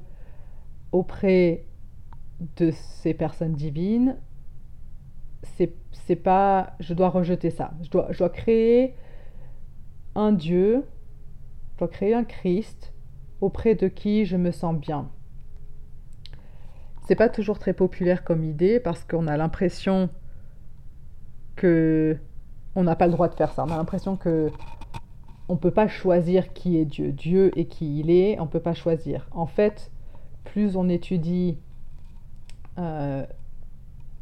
auprès 0.92 1.64
de 2.56 2.70
ces 2.70 3.12
personnes 3.12 3.54
divines, 3.54 4.16
c'est, 5.42 6.16
pas. 6.16 6.74
Je 6.78 6.94
dois 6.94 7.08
rejeter 7.08 7.50
ça. 7.50 7.72
Je 7.82 7.90
dois, 7.90 8.06
je 8.10 8.18
dois 8.18 8.30
créer 8.30 8.94
un 10.14 10.30
Dieu, 10.30 10.84
je 11.72 11.78
dois 11.78 11.88
créer 11.88 12.14
un 12.14 12.24
Christ 12.24 12.92
auprès 13.40 13.74
de 13.74 13.88
qui 13.88 14.26
je 14.26 14.36
me 14.36 14.52
sens 14.52 14.76
bien. 14.76 15.10
C'est 17.08 17.16
pas 17.16 17.28
toujours 17.28 17.58
très 17.58 17.72
populaire 17.72 18.22
comme 18.22 18.44
idée 18.44 18.78
parce 18.78 19.02
qu'on 19.02 19.26
a 19.26 19.36
l'impression 19.36 20.08
que 21.56 22.16
on 22.74 22.84
n'a 22.84 22.96
pas 22.96 23.06
le 23.06 23.12
droit 23.12 23.28
de 23.28 23.34
faire 23.34 23.52
ça. 23.52 23.64
On 23.64 23.70
a 23.70 23.76
l'impression 23.76 24.16
que 24.16 24.50
on 25.48 25.56
peut 25.56 25.70
pas 25.70 25.88
choisir 25.88 26.52
qui 26.52 26.78
est 26.78 26.84
Dieu. 26.84 27.12
Dieu 27.12 27.56
est 27.58 27.66
qui 27.66 28.00
il 28.00 28.10
est, 28.10 28.38
on 28.40 28.46
peut 28.46 28.60
pas 28.60 28.74
choisir. 28.74 29.26
En 29.32 29.46
fait, 29.46 29.90
plus 30.44 30.76
on 30.76 30.88
étudie 30.88 31.58
euh, 32.78 33.24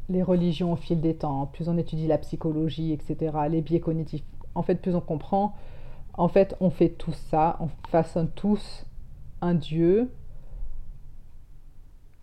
les 0.08 0.22
religions 0.22 0.72
au 0.72 0.76
fil 0.76 1.00
des 1.00 1.14
temps, 1.14 1.46
plus 1.46 1.68
on 1.68 1.78
étudie 1.78 2.06
la 2.06 2.18
psychologie, 2.18 2.92
etc., 2.92 3.36
les 3.48 3.60
biais 3.60 3.80
cognitifs, 3.80 4.24
en 4.54 4.62
fait, 4.62 4.76
plus 4.76 4.96
on 4.96 5.00
comprend, 5.00 5.54
en 6.14 6.28
fait, 6.28 6.56
on 6.60 6.70
fait 6.70 6.88
tout 6.88 7.12
ça, 7.12 7.56
on 7.60 7.68
façonne 7.88 8.28
tous 8.30 8.84
un 9.40 9.54
Dieu 9.54 10.10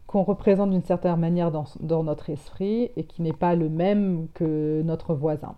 qu'on 0.05 0.23
représente 0.23 0.71
d'une 0.71 0.83
certaine 0.83 1.15
manière 1.17 1.51
dans, 1.51 1.65
dans, 1.79 2.03
notre 2.03 2.29
esprit 2.29 2.91
et 2.95 3.03
qui 3.03 3.21
n'est 3.21 3.33
pas 3.33 3.55
le 3.55 3.69
même 3.69 4.27
que 4.33 4.81
notre 4.83 5.13
voisin. 5.13 5.55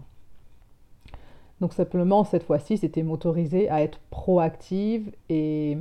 Donc 1.61 1.73
simplement, 1.73 2.23
cette 2.23 2.43
fois-ci, 2.43 2.77
c'était 2.77 3.03
m'autoriser 3.03 3.69
à 3.69 3.81
être 3.81 3.99
proactive 4.09 5.11
et 5.27 5.77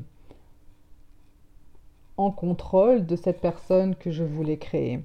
en 2.16 2.32
contrôle 2.32 3.06
de 3.06 3.14
cette 3.14 3.40
personne 3.40 3.94
que 3.94 4.10
je 4.10 4.24
voulais 4.24 4.58
créer. 4.58 5.04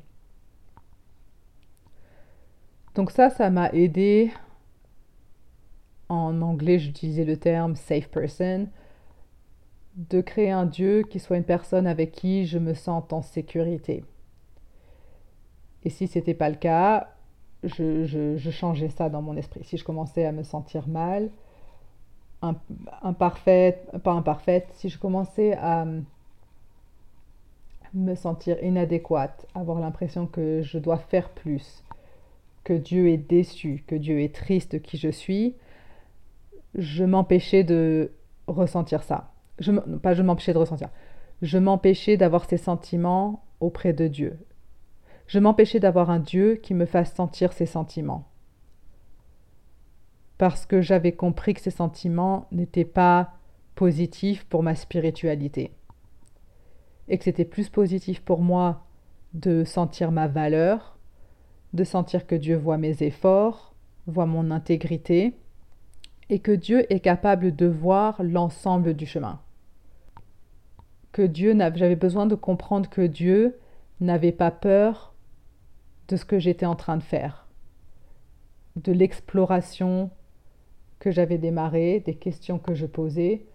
Donc 2.96 3.12
ça, 3.12 3.30
ça 3.30 3.50
m'a 3.50 3.70
aidé. 3.70 4.32
En 6.10 6.42
anglais, 6.42 6.80
j'utilisais 6.80 7.26
le 7.26 7.38
terme 7.38 7.76
safe 7.76 8.10
person 8.10 8.68
de 9.96 10.22
créer 10.22 10.52
un 10.52 10.66
Dieu 10.66 11.04
qui 11.04 11.20
soit 11.20 11.38
une 11.38 11.44
personne 11.44 11.86
avec 11.86 12.12
qui 12.12 12.46
je 12.46 12.58
me 12.58 12.74
sente 12.74 13.14
en 13.14 13.22
sécurité. 13.22 14.04
Et 15.84 15.90
si 15.90 16.08
ce 16.08 16.18
n'était 16.18 16.34
pas 16.34 16.50
le 16.50 16.56
cas, 16.56 17.13
je, 17.64 18.50
changeais 18.52 18.90
ça 18.90 19.10
dans 19.10 19.22
mon 19.22 19.36
esprit. 19.38 19.64
Si 19.64 19.78
je 19.78 19.84
commençais 19.84 20.26
à 20.26 20.32
me 20.32 20.44
sentir 20.44 20.88
mal, 20.88 21.30
imparfaite, 23.02 23.90
pas 24.04 24.12
imparfaite, 24.12 24.68
si 24.74 24.90
je 24.90 25.00
commençais 25.00 25.54
à 25.54 25.86
me 27.94 28.16
sentir 28.16 28.62
inadéquate, 28.64 29.46
avoir 29.56 29.80
l'impression 29.80 30.26
que 30.26 30.62
je 30.62 30.78
dois 30.78 30.98
faire 30.98 31.30
plus, 31.30 31.84
que 32.64 32.74
Dieu 32.74 33.10
est 33.10 33.18
déçu, 33.18 33.84
que 33.88 33.96
Dieu 33.96 34.22
est 34.22 34.34
triste 34.34 34.82
qui 34.82 34.98
je 34.98 35.10
suis, 35.10 35.56
je 36.76 37.04
m'empêchais 37.04 37.64
de 37.64 38.12
ressentir 38.48 39.04
ça 39.04 39.30
pas 40.02 40.14
je 40.14 40.22
m'empêchais 40.22 40.54
de 40.54 40.58
ressentir, 40.58 40.90
je 41.42 41.58
m'empêchais 41.58 42.18
d'avoir 42.18 42.46
ces 42.46 42.58
sentiments 42.58 43.44
auprès 43.60 43.94
de 43.94 44.08
Dieu. 44.08 44.38
Je 45.28 45.40
m'empêchais 45.40 45.80
d'avoir 45.80 46.10
un 46.10 46.20
Dieu 46.20 46.56
qui 46.56 46.74
me 46.74 46.86
fasse 46.86 47.14
sentir 47.14 47.54
ces 47.54 47.66
sentiments. 47.66 48.28
Parce 50.38 50.66
que 50.66 50.82
j'avais 50.82 51.14
compris 51.14 51.54
que 51.54 51.62
ces 51.62 51.72
sentiments 51.72 52.48
n'étaient 52.52 52.86
pas 52.86 53.34
positifs 53.76 54.46
pour 54.46 54.64
ma 54.64 54.76
spiritualité. 54.76 55.72
Et 57.08 57.18
que 57.18 57.24
c'était 57.24 57.46
plus 57.46 57.70
positif 57.70 58.22
pour 58.22 58.42
moi 58.42 58.86
de 59.34 59.64
sentir 59.64 60.12
ma 60.12 60.28
valeur, 60.28 60.98
de 61.74 61.84
sentir 61.84 62.28
que 62.28 62.36
Dieu 62.36 62.56
voit 62.56 62.78
mes 62.78 63.04
efforts, 63.04 63.74
voit 64.08 64.26
mon 64.26 64.52
intégrité, 64.52 65.34
et 66.30 66.40
que 66.40 66.52
Dieu 66.52 66.92
est 66.94 67.00
capable 67.00 67.56
de 67.56 67.66
voir 67.66 68.22
l'ensemble 68.24 68.94
du 68.94 69.06
chemin. 69.06 69.40
Que 71.12 71.22
Dieu 71.22 71.56
j'avais 71.76 71.96
besoin 71.96 72.26
de 72.26 72.36
comprendre 72.36 72.90
que 72.90 73.02
Dieu 73.02 73.60
n'avait 74.00 74.32
pas 74.32 74.52
peur 74.52 75.13
de 76.08 76.16
ce 76.16 76.26
que 76.26 76.40
j'étais 76.40 76.66
en 76.66 76.76
train 76.76 76.98
de 76.98 77.04
faire, 77.04 77.48
de 78.76 78.92
l'exploration 78.92 80.10
que 81.00 81.12
j'avais 81.12 81.38
démarrée, 81.38 82.00
des 82.00 82.16
questions 82.16 82.60
que 82.60 82.74
je 82.74 82.86
posais, 82.86 83.46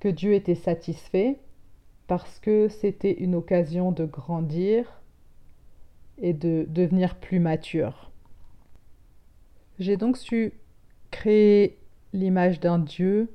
que 0.00 0.08
Dieu 0.08 0.32
était 0.34 0.54
satisfait 0.54 1.38
parce 2.06 2.38
que 2.38 2.68
c'était 2.68 3.12
une 3.12 3.34
occasion 3.34 3.92
de 3.92 4.06
grandir 4.06 5.02
et 6.16 6.32
de 6.32 6.66
devenir 6.68 7.16
plus 7.16 7.40
mature. 7.40 8.10
J'ai 9.78 9.96
donc 9.96 10.16
su 10.16 10.54
créer 11.10 11.78
l'image 12.12 12.60
d'un 12.60 12.78
Dieu 12.78 13.30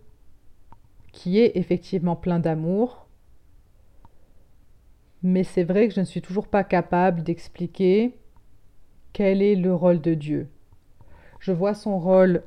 qui 1.12 1.39
est 1.39 1.55
effectivement 1.55 2.15
plein 2.15 2.39
d'amour, 2.39 3.07
mais 5.22 5.43
c'est 5.43 5.63
vrai 5.63 5.88
que 5.88 5.93
je 5.93 6.00
ne 6.00 6.05
suis 6.05 6.22
toujours 6.22 6.48
pas 6.48 6.63
capable 6.63 7.24
d'expliquer 7.24 8.17
quel 9.13 9.41
est 9.41 9.55
le 9.55 9.74
rôle 9.74 10.01
de 10.01 10.13
Dieu? 10.13 10.50
Je 11.39 11.51
vois 11.51 11.74
son 11.74 12.00
rôle 12.00 12.43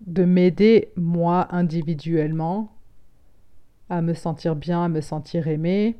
de 0.00 0.24
m'aider, 0.24 0.92
moi, 0.96 1.48
individuellement, 1.50 2.72
à 3.90 4.00
me 4.00 4.14
sentir 4.14 4.54
bien, 4.54 4.84
à 4.84 4.88
me 4.88 5.00
sentir 5.00 5.48
aimé, 5.48 5.96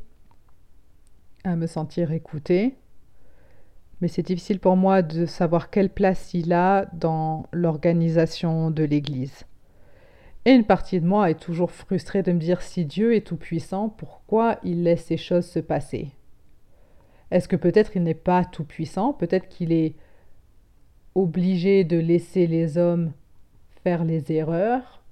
à 1.45 1.57
me 1.57 1.67
sentir 1.67 2.13
écouté 2.13 2.77
mais 4.01 4.09
c'est 4.09 4.23
difficile 4.23 4.61
pour 4.61 4.77
moi 4.77 5.03
de 5.03 5.27
savoir 5.27 5.71
quelle 5.71 5.91
place 5.91 6.33
il 6.35 6.53
a 6.53 6.87
dans 6.93 7.47
l'organisation 7.53 8.71
de 8.71 8.85
l'Église. 8.85 9.45
Et 10.45 10.53
une 10.53 10.65
partie 10.65 11.01
de 11.01 11.07
moi 11.07 11.31
est 11.31 11.41
toujours 11.41 11.73
frustrée 11.73 12.23
de 12.23 12.33
me 12.33 12.39
dire 12.39 12.63
si 12.63 12.85
Dieu 12.85 13.15
est 13.15 13.27
tout-puissant, 13.27 13.89
pourquoi 13.89 14.59
il 14.63 14.85
laisse 14.85 15.07
ces 15.07 15.17
choses 15.17 15.47
se 15.47 15.59
passer? 15.59 16.11
Est-ce 17.31 17.49
que 17.49 17.57
peut-être 17.57 17.97
il 17.97 18.03
n'est 18.03 18.15
pas 18.15 18.45
tout-puissant 18.45 19.13
Peut-être 19.13 19.49
qu'il 19.49 19.73
est 19.73 19.95
obligé 21.15 21.85
de 21.85 21.99
laisser 21.99 22.47
les 22.47 22.79
hommes 22.79 23.13
faire 23.83 24.05
les 24.05 24.33
erreurs? 24.33 25.03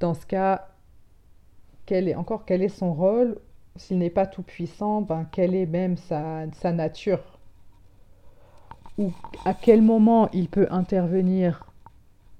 Dans 0.00 0.14
ce 0.14 0.26
cas, 0.26 0.68
quel 1.86 2.08
est, 2.08 2.14
encore 2.14 2.44
quel 2.44 2.62
est 2.62 2.68
son 2.68 2.92
rôle? 2.92 3.38
S'il 3.76 3.98
n'est 3.98 4.10
pas 4.10 4.26
tout-puissant, 4.26 5.02
ben, 5.02 5.26
quelle 5.30 5.54
est 5.54 5.66
même 5.66 5.96
sa, 5.96 6.50
sa 6.52 6.72
nature? 6.72 7.38
Ou 8.98 9.12
à 9.44 9.54
quel 9.54 9.82
moment 9.82 10.30
il 10.32 10.48
peut 10.48 10.66
intervenir 10.70 11.64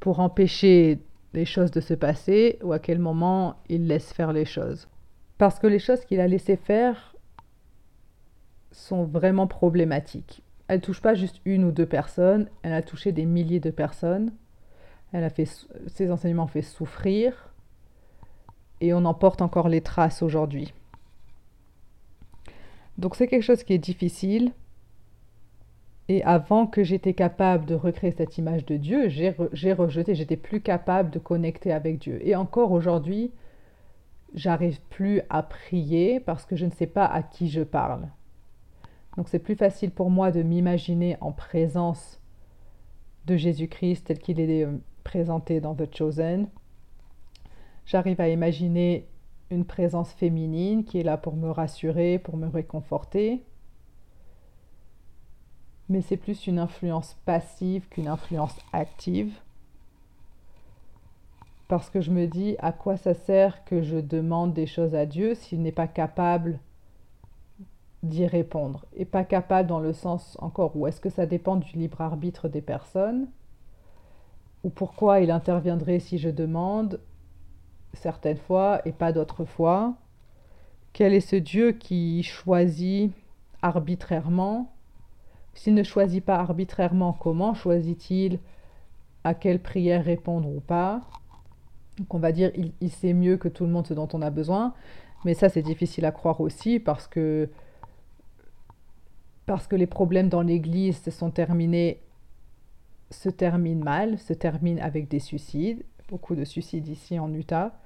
pour 0.00 0.20
empêcher 0.20 1.00
les 1.34 1.44
choses 1.44 1.70
de 1.70 1.80
se 1.80 1.94
passer? 1.94 2.58
Ou 2.62 2.72
à 2.72 2.78
quel 2.78 2.98
moment 2.98 3.56
il 3.68 3.86
laisse 3.86 4.12
faire 4.12 4.32
les 4.32 4.46
choses? 4.46 4.88
Parce 5.38 5.58
que 5.58 5.66
les 5.66 5.78
choses 5.78 6.04
qu'il 6.04 6.20
a 6.20 6.28
laissé 6.28 6.56
faire 6.56 7.15
sont 8.76 9.04
vraiment 9.04 9.46
problématiques. 9.46 10.42
Elle 10.68 10.80
touche 10.80 11.00
pas 11.00 11.14
juste 11.14 11.40
une 11.44 11.64
ou 11.64 11.72
deux 11.72 11.86
personnes, 11.86 12.48
elle 12.62 12.72
a 12.72 12.82
touché 12.82 13.12
des 13.12 13.24
milliers 13.24 13.60
de 13.60 13.70
personnes. 13.70 14.32
Elle 15.12 15.30
ses 15.86 16.10
enseignements 16.10 16.44
ont 16.44 16.48
fait 16.48 16.62
souffrir 16.62 17.54
et 18.80 18.92
on 18.92 19.04
en 19.04 19.14
porte 19.14 19.40
encore 19.40 19.68
les 19.68 19.80
traces 19.80 20.22
aujourd'hui. 20.22 20.74
Donc 22.98 23.16
c'est 23.16 23.28
quelque 23.28 23.42
chose 23.42 23.62
qui 23.62 23.72
est 23.72 23.78
difficile, 23.78 24.52
et 26.08 26.22
avant 26.22 26.66
que 26.66 26.84
j'étais 26.84 27.14
capable 27.14 27.66
de 27.66 27.74
recréer 27.74 28.12
cette 28.12 28.38
image 28.38 28.64
de 28.64 28.76
Dieu, 28.76 29.08
j'ai 29.08 29.72
rejeté, 29.72 30.14
j'étais 30.14 30.36
plus 30.36 30.60
capable 30.60 31.10
de 31.10 31.18
connecter 31.18 31.72
avec 31.72 31.98
Dieu. 31.98 32.20
Et 32.26 32.36
encore 32.36 32.72
aujourd'hui, 32.72 33.32
j'arrive 34.34 34.80
plus 34.88 35.22
à 35.30 35.42
prier 35.42 36.20
parce 36.20 36.46
que 36.46 36.56
je 36.56 36.66
ne 36.66 36.70
sais 36.70 36.86
pas 36.86 37.06
à 37.06 37.22
qui 37.22 37.48
je 37.48 37.62
parle. 37.62 38.08
Donc 39.16 39.28
c'est 39.28 39.38
plus 39.38 39.56
facile 39.56 39.90
pour 39.90 40.10
moi 40.10 40.30
de 40.30 40.42
m'imaginer 40.42 41.16
en 41.20 41.32
présence 41.32 42.20
de 43.26 43.36
Jésus-Christ 43.36 44.06
tel 44.06 44.18
qu'il 44.18 44.40
est 44.40 44.64
euh, 44.64 44.76
présenté 45.04 45.60
dans 45.60 45.74
The 45.74 45.94
Chosen. 45.94 46.48
J'arrive 47.86 48.20
à 48.20 48.28
imaginer 48.28 49.08
une 49.50 49.64
présence 49.64 50.12
féminine 50.12 50.84
qui 50.84 50.98
est 50.98 51.04
là 51.04 51.16
pour 51.16 51.36
me 51.36 51.50
rassurer, 51.50 52.18
pour 52.18 52.36
me 52.36 52.48
réconforter 52.48 53.42
mais 55.88 56.00
c'est 56.00 56.16
plus 56.16 56.46
une 56.46 56.58
influence 56.58 57.16
passive 57.24 57.88
qu'une 57.88 58.08
influence 58.08 58.56
active. 58.72 59.32
Parce 61.68 61.90
que 61.90 62.00
je 62.00 62.10
me 62.10 62.26
dis 62.26 62.56
à 62.58 62.72
quoi 62.72 62.96
ça 62.96 63.14
sert 63.14 63.64
que 63.64 63.82
je 63.82 63.96
demande 63.96 64.52
des 64.52 64.66
choses 64.66 64.94
à 64.94 65.06
Dieu 65.06 65.34
s'il 65.34 65.62
n'est 65.62 65.72
pas 65.72 65.88
capable 65.88 66.60
d'y 68.06 68.26
répondre. 68.26 68.86
Et 68.94 69.04
pas 69.04 69.24
capable 69.24 69.68
dans 69.68 69.80
le 69.80 69.92
sens 69.92 70.36
encore 70.40 70.76
où 70.76 70.86
est-ce 70.86 71.00
que 71.00 71.10
ça 71.10 71.26
dépend 71.26 71.56
du 71.56 71.76
libre 71.76 72.00
arbitre 72.00 72.48
des 72.48 72.62
personnes 72.62 73.28
Ou 74.64 74.70
pourquoi 74.70 75.20
il 75.20 75.30
interviendrait 75.30 76.00
si 76.00 76.18
je 76.18 76.30
demande 76.30 77.00
certaines 77.96 78.36
fois 78.36 78.80
et 78.84 78.92
pas 78.92 79.12
d'autres 79.12 79.44
fois. 79.44 79.94
Quel 80.92 81.12
est 81.12 81.20
ce 81.20 81.36
Dieu 81.36 81.72
qui 81.72 82.22
choisit 82.22 83.12
arbitrairement? 83.62 84.72
S'il 85.54 85.74
ne 85.74 85.82
choisit 85.82 86.24
pas 86.24 86.36
arbitrairement, 86.36 87.12
comment 87.12 87.54
choisit-il? 87.54 88.38
À 89.24 89.34
quelle 89.34 89.60
prière 89.60 90.04
répondre 90.04 90.48
ou 90.48 90.60
pas? 90.60 91.02
Donc 91.98 92.14
on 92.14 92.18
va 92.18 92.30
dire 92.30 92.52
il, 92.80 92.90
sait 92.90 93.14
mieux 93.14 93.38
que 93.38 93.48
tout 93.48 93.64
le 93.64 93.70
monde 93.70 93.86
ce 93.86 93.94
dont 93.94 94.08
on 94.12 94.22
a 94.22 94.30
besoin, 94.30 94.74
mais 95.24 95.34
ça 95.34 95.48
c'est 95.48 95.62
difficile 95.62 96.04
à 96.04 96.12
croire 96.12 96.40
aussi 96.40 96.78
parce 96.78 97.08
que 97.08 97.48
parce 99.46 99.66
que 99.66 99.76
les 99.76 99.86
problèmes 99.86 100.28
dans 100.28 100.42
l'Église 100.42 101.00
se 101.02 101.10
sont 101.10 101.30
terminés 101.30 102.00
se 103.10 103.28
terminent 103.28 103.84
mal, 103.84 104.18
se 104.18 104.32
terminent 104.32 104.82
avec 104.82 105.08
des 105.08 105.20
suicides, 105.20 105.84
beaucoup 106.08 106.34
de 106.34 106.44
suicides 106.44 106.88
ici 106.88 107.18
en 107.18 107.32
Utah. 107.32 107.78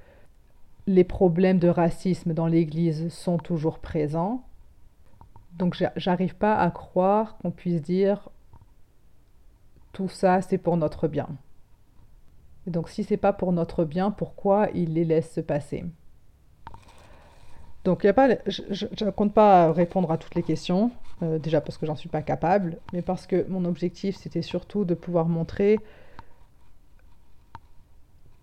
Les 0.87 1.05
problèmes 1.05 1.59
de 1.59 1.69
racisme 1.69 2.33
dans 2.33 2.47
l'Église 2.47 3.13
sont 3.13 3.37
toujours 3.37 3.79
présents. 3.79 4.43
Donc 5.53 5.77
j'arrive 5.97 6.37
pas 6.37 6.57
à 6.57 6.71
croire 6.71 7.37
qu'on 7.39 7.51
puisse 7.51 7.83
dire 7.83 8.31
tout 9.93 10.09
ça 10.09 10.41
c'est 10.41 10.59
pour 10.59 10.77
notre 10.77 11.09
bien. 11.09 11.29
Donc 12.67 12.89
si 12.89 13.05
c'est 13.05 13.17
pas 13.17 13.33
pour 13.33 13.53
notre 13.53 13.85
bien, 13.85 14.11
pourquoi 14.11 14.69
il 14.75 14.95
les 14.95 15.05
laisse 15.05 15.33
se 15.33 15.41
passer? 15.41 15.85
Donc 17.85 18.05
y 18.05 18.09
a 18.09 18.13
pas, 18.15 18.29
je 18.47 18.87
ne 19.05 19.11
compte 19.11 19.35
pas 19.35 19.73
répondre 19.73 20.11
à 20.13 20.19
toutes 20.19 20.35
les 20.35 20.43
questions, 20.43 20.93
euh, 21.23 21.39
déjà 21.39 21.61
parce 21.61 21.79
que 21.79 21.87
j'en 21.87 21.97
suis 21.97 22.09
pas 22.09 22.23
capable, 22.23 22.79
mais 22.93 23.03
parce 23.03 23.27
que 23.27 23.47
mon 23.49 23.65
objectif 23.65 24.17
c'était 24.17 24.43
surtout 24.43 24.85
de 24.85 24.95
pouvoir 24.95 25.27
montrer 25.27 25.79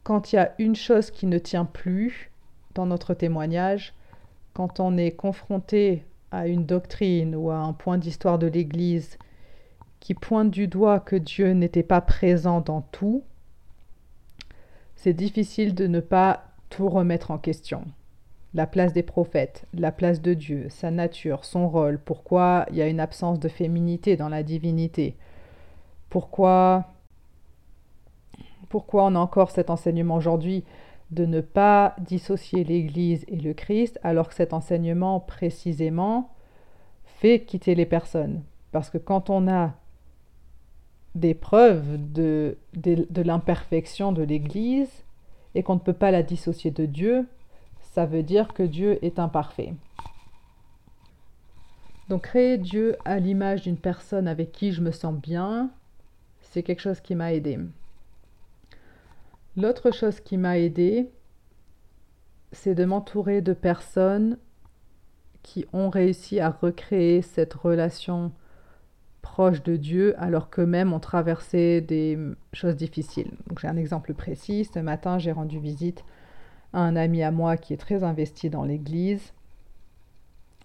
quand 0.08 0.32
il 0.32 0.38
y 0.38 0.40
a 0.40 0.54
une 0.58 0.78
chose 0.78 1.12
qui 1.12 1.26
ne 1.26 1.38
tient 1.38 1.66
plus 1.66 2.32
dans 2.76 2.86
notre 2.86 3.14
témoignage, 3.14 3.94
quand 4.54 4.80
on 4.80 4.96
est 4.96 5.12
confronté 5.12 6.06
à 6.32 6.48
une 6.48 6.66
doctrine 6.66 7.36
ou 7.36 7.52
à 7.52 7.58
un 7.58 7.74
point 7.74 7.98
d'histoire 7.98 8.40
de 8.40 8.48
l'Église 8.48 9.18
qui 10.00 10.14
pointe 10.14 10.50
du 10.50 10.70
doigt 10.70 11.02
que 11.02 11.18
Dieu 11.18 11.52
n'était 11.52 11.84
pas 11.84 12.00
présent 12.00 12.62
dans 12.62 12.80
tout, 12.80 13.22
c'est 14.96 15.12
difficile 15.12 15.76
de 15.76 15.88
ne 15.88 16.00
pas 16.00 16.46
tout 16.70 16.88
remettre 16.88 17.32
en 17.32 17.38
question. 17.38 17.84
La 18.54 18.66
place 18.66 18.94
des 18.94 19.04
prophètes, 19.04 19.66
la 19.74 19.92
place 19.92 20.22
de 20.22 20.34
Dieu, 20.34 20.68
sa 20.70 20.90
nature, 20.90 21.46
son 21.46 21.70
rôle, 21.70 22.00
pourquoi 22.00 22.66
il 22.72 22.78
y 22.78 22.82
a 22.82 22.88
une 22.88 23.00
absence 23.00 23.40
de 23.40 23.50
féminité 23.50 24.16
dans 24.16 24.30
la 24.30 24.42
divinité, 24.42 25.16
pourquoi, 26.10 26.86
pourquoi 28.70 29.06
on 29.06 29.16
a 29.16 29.20
encore 29.20 29.52
cet 29.52 29.70
enseignement 29.70 30.16
aujourd'hui 30.16 30.64
de 31.12 31.26
ne 31.26 31.42
pas 31.42 31.96
dissocier 32.00 32.64
l'Église 32.64 33.24
et 33.28 33.38
le 33.38 33.54
Christ, 33.54 34.00
alors 34.04 34.28
que 34.28 34.36
cet 34.36 34.54
enseignement 34.54 35.20
précisément 35.20 36.34
fait 37.06 37.42
quitter 37.42 37.76
les 37.76 37.86
personnes. 37.86 38.44
Parce 38.72 38.90
que 38.90 38.98
quand 38.98 39.30
on 39.30 39.48
a 39.48 39.74
des 41.16 41.34
preuves 41.34 41.98
de, 42.14 42.58
de, 42.74 43.22
l'imperfection 43.22 44.12
de 44.12 44.22
l'Église 44.22 45.04
et 45.56 45.64
qu'on 45.64 45.76
ne 45.76 45.80
peut 45.80 45.94
pas 45.94 46.12
la 46.12 46.24
dissocier 46.24 46.70
de 46.72 46.86
Dieu, 46.86 47.28
ça 47.98 48.06
veut 48.06 48.22
dire 48.22 48.54
que 48.54 48.62
Dieu 48.62 49.04
est 49.04 49.18
imparfait. 49.18 49.74
Donc 52.10 52.26
créer 52.26 52.60
Dieu 52.60 52.96
à 53.06 53.18
l'image 53.18 53.64
d'une 53.64 53.80
personne 53.80 54.28
avec 54.28 54.52
qui 54.52 54.72
je 54.72 54.82
me 54.82 54.92
sens 54.92 55.16
bien, 55.16 55.72
c'est 56.42 56.62
quelque 56.62 56.84
chose 56.84 57.02
qui 57.02 57.16
m'a 57.16 57.34
aidé. 57.34 57.58
L'autre 59.56 59.90
chose 59.90 60.20
qui 60.20 60.38
m'a 60.38 60.60
aidé, 60.60 61.10
c'est 62.52 62.76
de 62.76 62.86
m'entourer 62.86 63.42
de 63.42 63.54
personnes 63.54 64.38
qui 65.42 65.66
ont 65.74 65.90
réussi 65.90 66.40
à 66.40 66.52
recréer 66.52 67.24
cette 67.24 67.56
relation 67.56 68.32
proche 69.24 69.64
de 69.64 69.76
Dieu 69.76 70.14
alors 70.20 70.52
qu'eux-mêmes 70.52 70.94
ont 70.94 71.00
traversé 71.00 71.82
des 71.82 72.20
choses 72.54 72.76
difficiles. 72.76 73.32
J'ai 73.60 73.68
un 73.68 73.76
exemple 73.76 74.14
précis. 74.14 74.66
Ce 74.72 74.78
matin, 74.78 75.18
j'ai 75.18 75.32
rendu 75.32 75.58
visite 75.58 76.06
un 76.74 76.96
ami 76.96 77.24
à 77.24 77.32
moi 77.32 77.58
qui 77.58 77.74
est 77.74 77.78
très 77.78 78.04
investi 78.04 78.50
dans 78.50 78.64
l'Église, 78.64 79.34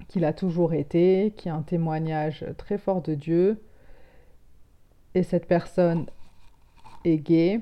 qui 0.09 0.21
l'a 0.21 0.33
toujours 0.33 0.75
été, 0.75 1.33
qui 1.37 1.49
a 1.49 1.55
un 1.55 1.63
témoignage 1.63 2.45
très 2.59 2.79
fort 2.79 3.03
de 3.03 3.15
Dieu. 3.15 3.63
Et 5.15 5.23
cette 5.23 5.47
personne 5.47 6.07
est 7.05 7.19
gay. 7.19 7.61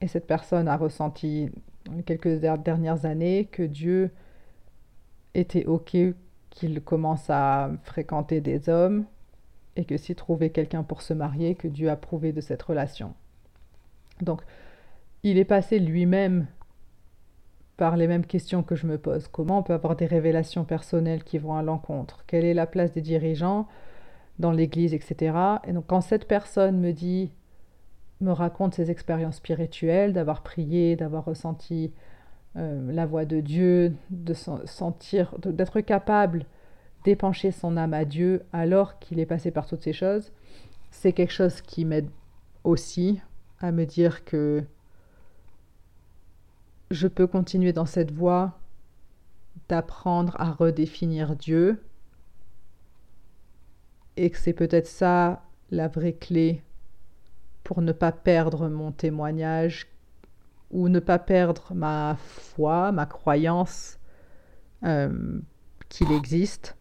Et 0.00 0.08
cette 0.08 0.26
personne 0.26 0.66
a 0.66 0.76
ressenti 0.76 1.50
dans 1.84 1.94
les 1.94 2.02
quelques 2.02 2.40
dernières 2.40 3.06
années 3.06 3.48
que 3.50 3.62
Dieu 3.62 4.10
était 5.34 5.64
OK 5.66 5.96
qu'il 6.50 6.82
commence 6.82 7.30
à 7.30 7.70
fréquenter 7.84 8.40
des 8.40 8.68
hommes 8.68 9.06
et 9.76 9.84
que 9.84 9.96
s'il 9.96 10.16
trouvait 10.16 10.50
quelqu'un 10.50 10.82
pour 10.82 11.00
se 11.00 11.14
marier, 11.14 11.54
que 11.54 11.68
Dieu 11.68 11.88
approuvait 11.88 12.32
de 12.32 12.40
cette 12.42 12.62
relation. 12.62 13.14
Donc, 14.20 14.42
il 15.22 15.38
est 15.38 15.46
passé 15.46 15.78
lui-même 15.78 16.46
par 17.76 17.96
les 17.96 18.06
mêmes 18.06 18.26
questions 18.26 18.62
que 18.62 18.76
je 18.76 18.86
me 18.86 18.98
pose. 18.98 19.28
Comment 19.28 19.58
on 19.58 19.62
peut 19.62 19.72
avoir 19.72 19.96
des 19.96 20.06
révélations 20.06 20.64
personnelles 20.64 21.24
qui 21.24 21.38
vont 21.38 21.54
à 21.54 21.62
l'encontre? 21.62 22.24
Quelle 22.26 22.44
est 22.44 22.54
la 22.54 22.66
place 22.66 22.92
des 22.92 23.00
dirigeants 23.00 23.66
dans 24.38 24.52
l'Église, 24.52 24.94
etc. 24.94 25.36
Et 25.66 25.72
donc, 25.72 25.86
quand 25.86 26.00
cette 26.00 26.26
personne 26.26 26.80
me 26.80 26.92
dit, 26.92 27.30
me 28.20 28.32
raconte 28.32 28.74
ses 28.74 28.90
expériences 28.90 29.36
spirituelles, 29.36 30.12
d'avoir 30.12 30.42
prié, 30.42 30.96
d'avoir 30.96 31.24
ressenti 31.24 31.92
euh, 32.56 32.92
la 32.92 33.06
voix 33.06 33.24
de 33.24 33.40
Dieu, 33.40 33.94
de 34.10 34.34
sentir, 34.34 35.34
d'être 35.38 35.80
capable 35.80 36.46
d'épancher 37.04 37.50
son 37.50 37.76
âme 37.76 37.94
à 37.94 38.04
Dieu 38.04 38.42
alors 38.52 38.98
qu'il 38.98 39.18
est 39.18 39.26
passé 39.26 39.50
par 39.50 39.66
toutes 39.66 39.82
ces 39.82 39.92
choses, 39.92 40.32
c'est 40.90 41.12
quelque 41.12 41.32
chose 41.32 41.60
qui 41.62 41.84
m'aide 41.84 42.08
aussi 42.62 43.20
à 43.60 43.72
me 43.72 43.86
dire 43.86 44.24
que 44.24 44.62
je 46.92 47.08
peux 47.08 47.26
continuer 47.26 47.72
dans 47.72 47.86
cette 47.86 48.12
voie 48.12 48.58
d'apprendre 49.68 50.36
à 50.38 50.50
redéfinir 50.52 51.36
Dieu 51.36 51.82
et 54.16 54.30
que 54.30 54.36
c'est 54.36 54.52
peut-être 54.52 54.86
ça 54.86 55.42
la 55.70 55.88
vraie 55.88 56.12
clé 56.12 56.62
pour 57.64 57.80
ne 57.80 57.92
pas 57.92 58.12
perdre 58.12 58.68
mon 58.68 58.92
témoignage 58.92 59.88
ou 60.70 60.88
ne 60.88 61.00
pas 61.00 61.18
perdre 61.18 61.72
ma 61.74 62.16
foi, 62.18 62.92
ma 62.92 63.06
croyance 63.06 63.98
euh, 64.84 65.40
qu'il 65.88 66.12
existe. 66.12 66.76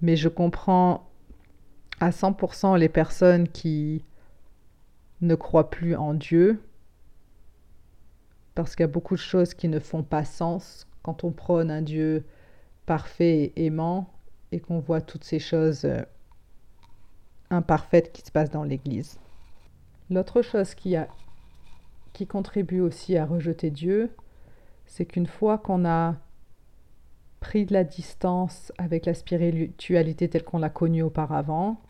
Mais 0.00 0.16
je 0.16 0.28
comprends 0.28 1.10
à 2.00 2.10
100% 2.10 2.78
les 2.78 2.88
personnes 2.88 3.48
qui 3.48 4.04
ne 5.20 5.34
croient 5.34 5.70
plus 5.70 5.94
en 5.94 6.14
Dieu, 6.14 6.62
parce 8.54 8.76
qu'il 8.76 8.82
y 8.82 8.84
a 8.84 8.88
beaucoup 8.88 9.14
de 9.14 9.20
choses 9.20 9.54
qui 9.54 9.68
ne 9.68 9.78
font 9.78 10.02
pas 10.02 10.24
sens 10.24 10.86
quand 11.02 11.24
on 11.24 11.32
prône 11.32 11.70
un 11.70 11.82
Dieu 11.82 12.24
parfait 12.86 13.52
et 13.56 13.66
aimant 13.66 14.08
et 14.52 14.60
qu'on 14.60 14.78
voit 14.78 15.00
toutes 15.00 15.24
ces 15.24 15.38
choses 15.38 15.84
euh, 15.84 16.02
imparfaites 17.50 18.12
qui 18.12 18.22
se 18.22 18.30
passent 18.30 18.50
dans 18.50 18.64
l'Église. 18.64 19.18
L'autre 20.10 20.42
chose 20.42 20.74
qui, 20.74 20.96
contribue 22.28 22.80
aussi 22.80 23.16
à 23.16 23.26
rejeter 23.26 23.70
Dieu, 23.70 24.10
c'est 24.86 25.06
qu'une 25.06 25.26
fois 25.26 25.58
qu'on 25.58 25.84
a 25.84 26.16
pris 27.40 27.66
de 27.66 27.72
la 27.72 27.84
distance 27.84 28.72
avec 28.78 29.06
la 29.06 29.14
spiritualité 29.14 30.28
telle 30.28 30.44
qu'on 30.44 30.58
l'a 30.58 30.70
connue 30.70 31.02
auparavant, 31.02 31.80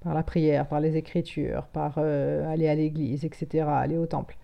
par 0.00 0.14
la 0.14 0.22
prière, 0.22 0.66
par 0.68 0.80
les 0.80 0.96
écritures, 0.96 1.66
par 1.68 1.94
euh, 1.98 2.50
aller 2.52 2.68
à 2.68 2.74
l'église, 2.74 3.24
etc., 3.24 3.66
aller 3.68 3.96
au 3.98 4.06
temple. 4.06 4.36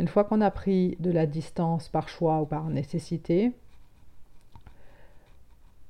Une 0.00 0.08
fois 0.08 0.24
qu'on 0.24 0.40
a 0.40 0.50
pris 0.50 0.96
de 0.98 1.10
la 1.10 1.26
distance 1.26 1.90
par 1.90 2.08
choix 2.08 2.40
ou 2.40 2.46
par 2.46 2.70
nécessité, 2.70 3.52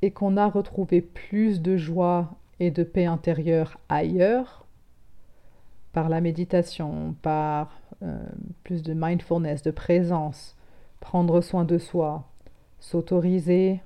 et 0.02 0.10
qu'on 0.10 0.36
a 0.36 0.48
retrouvé 0.48 1.00
plus 1.00 1.62
de 1.62 1.76
joie 1.76 2.28
et 2.58 2.72
de 2.72 2.82
paix 2.82 3.06
intérieure 3.06 3.78
ailleurs, 3.88 4.66
par 5.92 6.08
la 6.08 6.20
méditation, 6.20 7.14
par 7.22 7.80
euh, 8.02 8.18
plus 8.64 8.82
de 8.82 8.94
mindfulness, 8.94 9.62
de 9.62 9.70
présence, 9.70 10.56
prendre 10.98 11.40
soin 11.40 11.64
de 11.64 11.78
soi, 11.78 12.24
s'autoriser 12.80 13.80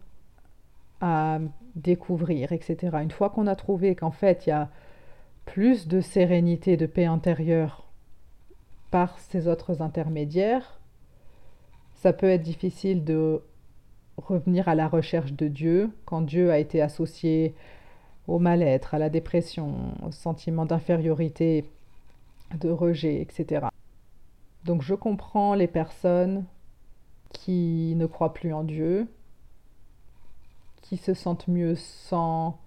à 1.02 1.38
découvrir, 1.76 2.52
etc. 2.52 2.96
Une 3.02 3.10
fois 3.10 3.28
qu'on 3.28 3.46
a 3.46 3.56
trouvé 3.56 3.94
qu'en 3.94 4.10
fait 4.10 4.46
il 4.46 4.50
y 4.50 4.52
a 4.52 4.70
plus 5.44 5.86
de 5.86 6.00
sérénité, 6.00 6.78
de 6.78 6.86
paix 6.86 7.04
intérieure 7.04 7.83
par 8.94 9.18
ces 9.18 9.48
autres 9.48 9.82
intermédiaires, 9.82 10.78
ça 11.94 12.12
peut 12.12 12.28
être 12.28 12.44
difficile 12.44 13.02
de 13.02 13.42
revenir 14.16 14.68
à 14.68 14.76
la 14.76 14.86
recherche 14.86 15.32
de 15.32 15.48
Dieu 15.48 15.90
quand 16.04 16.20
Dieu 16.20 16.52
a 16.52 16.60
été 16.60 16.80
associé 16.80 17.56
au 18.28 18.38
mal-être, 18.38 18.94
à 18.94 19.00
la 19.00 19.10
dépression, 19.10 19.74
au 20.06 20.12
sentiment 20.12 20.64
d'infériorité, 20.64 21.68
de 22.60 22.70
rejet, 22.70 23.20
etc. 23.20 23.66
Donc 24.64 24.82
je 24.82 24.94
comprends 24.94 25.54
les 25.54 25.66
personnes 25.66 26.44
qui 27.32 27.94
ne 27.96 28.06
croient 28.06 28.32
plus 28.32 28.52
en 28.52 28.62
Dieu, 28.62 29.08
qui 30.82 30.98
se 30.98 31.14
sentent 31.14 31.48
mieux 31.48 31.74
sans 31.74 32.60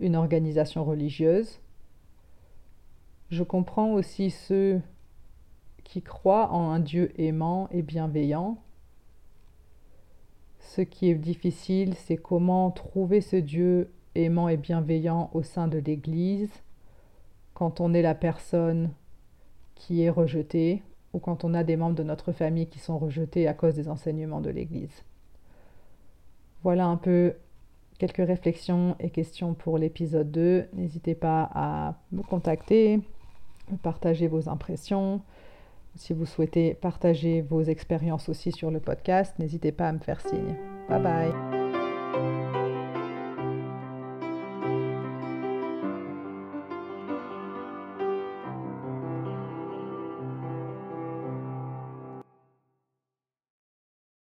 une 0.00 0.16
organisation 0.16 0.82
religieuse. 0.82 1.60
Je 3.28 3.42
comprends 3.42 3.92
aussi 3.92 4.30
ceux 4.30 4.80
qui 5.88 6.02
croient 6.02 6.52
en 6.52 6.70
un 6.70 6.80
Dieu 6.80 7.12
aimant 7.18 7.66
et 7.70 7.80
bienveillant. 7.82 8.58
Ce 10.60 10.82
qui 10.82 11.08
est 11.08 11.14
difficile, 11.14 11.94
c'est 11.94 12.18
comment 12.18 12.70
trouver 12.70 13.22
ce 13.22 13.36
Dieu 13.36 13.90
aimant 14.14 14.48
et 14.48 14.58
bienveillant 14.58 15.30
au 15.32 15.42
sein 15.42 15.66
de 15.66 15.78
l'Église 15.78 16.52
quand 17.54 17.80
on 17.80 17.94
est 17.94 18.02
la 18.02 18.14
personne 18.14 18.90
qui 19.74 20.02
est 20.02 20.10
rejetée 20.10 20.82
ou 21.14 21.20
quand 21.20 21.42
on 21.44 21.54
a 21.54 21.64
des 21.64 21.76
membres 21.76 21.96
de 21.96 22.02
notre 22.02 22.32
famille 22.32 22.66
qui 22.66 22.78
sont 22.78 22.98
rejetés 22.98 23.48
à 23.48 23.54
cause 23.54 23.74
des 23.74 23.88
enseignements 23.88 24.42
de 24.42 24.50
l'Église. 24.50 25.04
Voilà 26.62 26.86
un 26.86 26.96
peu 26.96 27.34
quelques 27.98 28.26
réflexions 28.26 28.94
et 29.00 29.08
questions 29.08 29.54
pour 29.54 29.78
l'épisode 29.78 30.30
2. 30.30 30.66
N'hésitez 30.74 31.14
pas 31.14 31.48
à 31.54 31.94
me 32.12 32.22
contacter, 32.22 33.00
partager 33.82 34.28
vos 34.28 34.50
impressions. 34.50 35.22
Si 35.94 36.12
vous 36.12 36.26
souhaitez 36.26 36.74
partager 36.74 37.42
vos 37.42 37.62
expériences 37.62 38.28
aussi 38.28 38.52
sur 38.52 38.70
le 38.70 38.80
podcast, 38.80 39.34
n'hésitez 39.38 39.72
pas 39.72 39.88
à 39.88 39.92
me 39.92 39.98
faire 39.98 40.20
signe. 40.20 40.54
Bye 40.88 41.02
bye 41.02 41.67